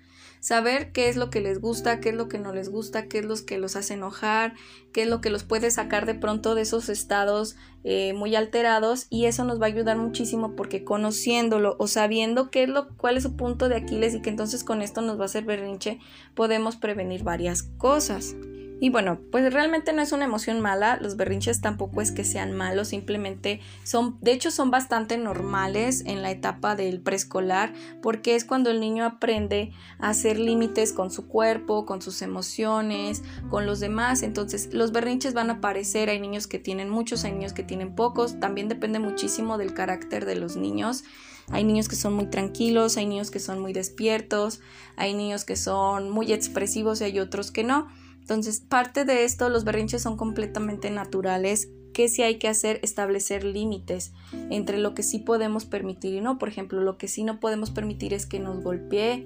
saber 0.47 0.93
qué 0.93 1.09
es 1.09 1.17
lo 1.17 1.29
que 1.29 1.41
les 1.41 1.61
gusta, 1.61 1.99
qué 1.99 2.11
es 2.11 2.15
lo 2.15 2.29
que 2.29 2.39
no 2.39 2.53
les 2.53 2.69
gusta, 2.69 3.09
qué 3.09 3.19
es 3.19 3.25
lo 3.25 3.35
que 3.45 3.59
los 3.59 3.75
hace 3.75 3.95
enojar, 3.95 4.55
qué 4.93 5.03
es 5.03 5.09
lo 5.09 5.21
que 5.21 5.29
los 5.29 5.43
puede 5.43 5.73
sacar 5.73 6.07
de 6.07 6.15
pronto 6.15 6.55
de 6.55 6.63
esos 6.63 6.89
estados 6.89 7.57
eh, 7.83 8.13
muy 8.13 8.37
alterados 8.37 9.09
y 9.11 9.25
eso 9.25 9.43
nos 9.43 9.61
va 9.61 9.65
a 9.65 9.71
ayudar 9.71 9.97
muchísimo 9.97 10.55
porque 10.55 10.85
conociéndolo 10.85 11.75
o 11.81 11.89
sabiendo 11.89 12.53
qué 12.53 12.63
es 12.63 12.69
lo, 12.69 12.97
cuál 12.97 13.17
es 13.17 13.25
su 13.25 13.35
punto 13.35 13.69
de 13.69 13.75
Aquiles 13.75 14.15
y 14.15 14.23
que 14.23 14.31
entonces 14.31 14.63
con 14.63 14.83
esto 14.83 15.01
nos 15.01 15.19
va 15.19 15.23
a 15.23 15.25
hacer 15.25 15.43
berrinche, 15.43 15.99
podemos 16.37 16.77
prevenir 16.77 17.25
varias 17.25 17.65
cosas. 17.65 18.37
Y 18.79 18.91
bueno, 18.91 19.19
pues 19.33 19.51
realmente 19.55 19.95
no 19.95 20.03
es 20.03 20.12
una 20.12 20.27
emoción 20.27 20.61
mala, 20.61 20.99
los 21.01 21.17
berrinches 21.17 21.62
tampoco 21.62 22.03
es 22.03 22.12
que 22.12 22.25
sean 22.25 22.53
malos, 22.53 22.89
simplemente 22.89 23.61
son, 23.85 24.19
de 24.21 24.33
hecho 24.33 24.51
son 24.51 24.71
bastante 24.71 25.17
normales 25.17 26.03
en 26.05 26.21
la 26.21 26.31
etapa 26.31 26.77
del 26.77 27.01
preescolar, 27.01 27.73
porque 28.03 28.35
es 28.35 28.45
cuando 28.45 28.71
el 28.71 28.81
niño 28.81 29.07
aprende 29.07 29.73
a 29.99 30.11
hacer 30.11 30.39
límites 30.39 30.93
con 30.93 31.11
su 31.11 31.27
cuerpo, 31.27 31.87
con 31.87 32.03
sus 32.03 32.21
emociones, 32.21 33.23
con 33.49 33.65
los 33.65 33.81
demás, 33.81 34.23
entonces 34.23 34.75
los 34.75 34.93
berrinches 34.93 35.33
van 35.33 35.49
a 35.49 35.55
aparecer, 35.55 36.11
hay 36.11 36.21
niños 36.21 36.47
que 36.47 36.59
tienen 36.59 36.91
muchos, 36.91 37.25
hay 37.25 37.33
niños 37.33 37.55
que 37.55 37.62
tienen 37.62 37.95
pocos, 37.95 38.39
también 38.41 38.69
depende 38.69 38.99
muchísimo 38.99 39.57
del 39.57 39.73
carácter 39.73 40.27
de 40.27 40.37
los 40.37 40.57
niños. 40.57 41.05
Hay 41.49 41.62
niños 41.62 41.89
que 41.89 41.95
son 41.95 42.12
muy 42.12 42.27
tranquilos, 42.27 42.97
hay 42.97 43.07
niños 43.07 43.31
que 43.31 43.39
son 43.39 43.61
muy 43.61 43.73
despiertos, 43.73 44.61
hay 44.97 45.15
niños 45.15 45.45
que 45.45 45.55
son 45.55 46.11
muy 46.11 46.33
expresivos 46.33 47.01
y 47.01 47.05
hay 47.05 47.21
otros 47.21 47.53
que 47.53 47.62
no. 47.62 47.87
Entonces, 48.27 48.59
parte 48.59 49.05
de 49.05 49.23
esto, 49.23 49.49
los 49.51 49.62
berrinches 49.62 50.03
son 50.03 50.17
completamente 50.17 50.91
naturales. 50.91 51.69
¿Qué 51.95 52.09
sí 52.09 52.23
hay 52.23 52.41
que 52.41 52.49
hacer? 52.49 52.81
Establecer 52.83 53.45
límites 53.45 54.12
entre 54.51 54.79
lo 54.79 54.95
que 54.95 55.05
sí 55.05 55.21
podemos 55.21 55.65
permitir 55.65 56.12
y 56.15 56.21
no. 56.21 56.37
Por 56.37 56.49
ejemplo, 56.49 56.81
lo 56.81 56.99
que 56.99 57.07
sí 57.07 57.23
no 57.23 57.39
podemos 57.39 57.71
permitir 57.71 58.12
es 58.12 58.27
que 58.27 58.41
nos 58.41 58.65
golpee, 58.65 59.25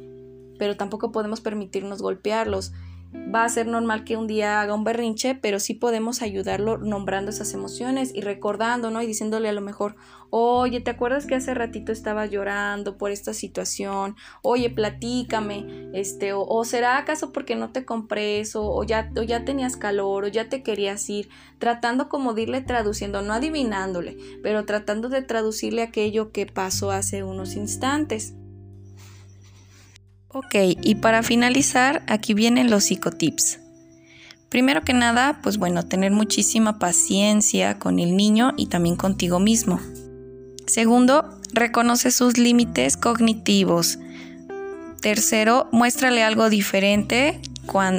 pero 0.58 0.76
tampoco 0.76 1.12
podemos 1.12 1.40
permitirnos 1.40 2.02
golpearlos 2.02 2.74
va 3.14 3.44
a 3.44 3.48
ser 3.48 3.66
normal 3.66 4.04
que 4.04 4.16
un 4.16 4.26
día 4.26 4.60
haga 4.60 4.74
un 4.74 4.84
berrinche, 4.84 5.34
pero 5.34 5.60
sí 5.60 5.74
podemos 5.74 6.22
ayudarlo 6.22 6.78
nombrando 6.78 7.30
esas 7.30 7.52
emociones 7.54 8.12
y 8.14 8.20
recordando, 8.20 8.90
¿no? 8.90 9.02
Y 9.02 9.06
diciéndole 9.06 9.48
a 9.48 9.52
lo 9.52 9.60
mejor, 9.60 9.96
oye, 10.30 10.80
¿te 10.80 10.90
acuerdas 10.90 11.26
que 11.26 11.34
hace 11.34 11.54
ratito 11.54 11.92
estaba 11.92 12.26
llorando 12.26 12.96
por 12.98 13.10
esta 13.10 13.34
situación? 13.34 14.16
Oye, 14.42 14.70
platícame, 14.70 15.90
este, 15.92 16.32
o, 16.32 16.64
será 16.64 16.98
acaso 16.98 17.32
porque 17.32 17.56
no 17.56 17.70
te 17.70 17.84
compré 17.84 18.40
eso, 18.40 18.64
o 18.64 18.84
ya, 18.84 19.10
o 19.16 19.22
ya 19.22 19.44
tenías 19.44 19.76
calor, 19.76 20.24
o 20.24 20.28
ya 20.28 20.48
te 20.48 20.62
querías 20.62 21.08
ir, 21.10 21.28
tratando 21.58 22.08
como 22.08 22.34
de 22.34 22.42
irle 22.42 22.60
traduciendo, 22.60 23.22
no 23.22 23.32
adivinándole, 23.32 24.16
pero 24.42 24.64
tratando 24.64 25.08
de 25.08 25.22
traducirle 25.22 25.82
aquello 25.82 26.32
que 26.32 26.46
pasó 26.46 26.90
hace 26.90 27.22
unos 27.24 27.54
instantes. 27.56 28.34
Ok, 30.32 30.54
y 30.80 30.94
para 30.96 31.24
finalizar, 31.24 32.04
aquí 32.06 32.34
vienen 32.34 32.70
los 32.70 32.84
psicotips. 32.84 33.58
Primero 34.48 34.82
que 34.82 34.92
nada, 34.92 35.40
pues 35.42 35.58
bueno, 35.58 35.84
tener 35.84 36.12
muchísima 36.12 36.78
paciencia 36.78 37.80
con 37.80 37.98
el 37.98 38.16
niño 38.16 38.52
y 38.56 38.66
también 38.66 38.94
contigo 38.94 39.40
mismo. 39.40 39.80
Segundo, 40.66 41.40
reconoce 41.52 42.12
sus 42.12 42.38
límites 42.38 42.96
cognitivos. 42.96 43.98
Tercero, 45.00 45.68
muéstrale 45.72 46.22
algo 46.22 46.48
diferente, 46.48 47.40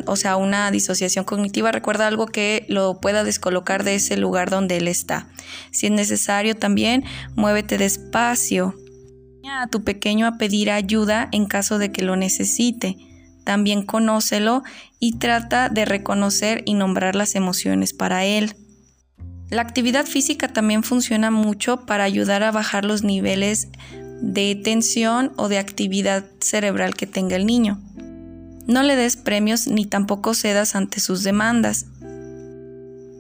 o 0.06 0.16
sea, 0.16 0.38
una 0.38 0.72
disociación 0.72 1.26
cognitiva. 1.26 1.74
Recuerda 1.74 2.08
algo 2.08 2.28
que 2.28 2.66
lo 2.70 3.02
pueda 3.02 3.26
descolocar 3.26 3.84
de 3.84 3.96
ese 3.96 4.16
lugar 4.16 4.50
donde 4.50 4.78
él 4.78 4.88
está. 4.88 5.28
Si 5.72 5.88
es 5.88 5.92
necesario 5.92 6.56
también, 6.56 7.04
muévete 7.36 7.78
despacio 7.78 8.81
a 9.50 9.68
tu 9.68 9.84
pequeño 9.84 10.28
a 10.28 10.38
pedir 10.38 10.72
ayuda 10.72 11.30
en 11.32 11.46
caso 11.46 11.78
de 11.78 11.92
que 11.92 12.04
lo 12.04 12.16
necesite. 12.16 12.98
También 13.44 13.84
conócelo 13.84 14.64
y 15.00 15.18
trata 15.18 15.70
de 15.70 15.86
reconocer 15.86 16.64
y 16.66 16.74
nombrar 16.74 17.16
las 17.16 17.36
emociones 17.36 17.94
para 17.94 18.26
él. 18.26 18.56
La 19.50 19.62
actividad 19.62 20.06
física 20.06 20.48
también 20.48 20.84
funciona 20.84 21.32
mucho 21.32 21.86
para 21.86 22.04
ayudar 22.04 22.44
a 22.44 22.52
bajar 22.52 22.86
los 22.86 23.04
niveles 23.04 23.68
de 24.22 24.56
tensión 24.56 25.34
o 25.36 25.50
de 25.50 25.58
actividad 25.58 26.26
cerebral 26.40 26.96
que 26.96 27.08
tenga 27.08 27.36
el 27.36 27.46
niño. 27.46 27.82
No 28.68 28.84
le 28.84 28.96
des 28.96 29.18
premios 29.18 29.68
ni 29.68 29.86
tampoco 29.86 30.34
cedas 30.36 30.76
ante 30.76 31.00
sus 31.00 31.24
demandas. 31.24 31.88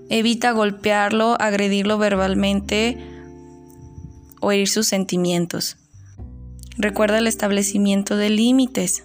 Evita 0.09 0.51
golpearlo, 0.51 1.35
agredirlo 1.41 1.97
verbalmente 1.97 2.97
o 4.39 4.51
herir 4.51 4.69
sus 4.69 4.87
sentimientos. 4.87 5.80
Recuerda 6.77 7.17
el 7.17 7.27
establecimiento 7.27 8.15
de 8.15 8.29
límites. 8.29 9.03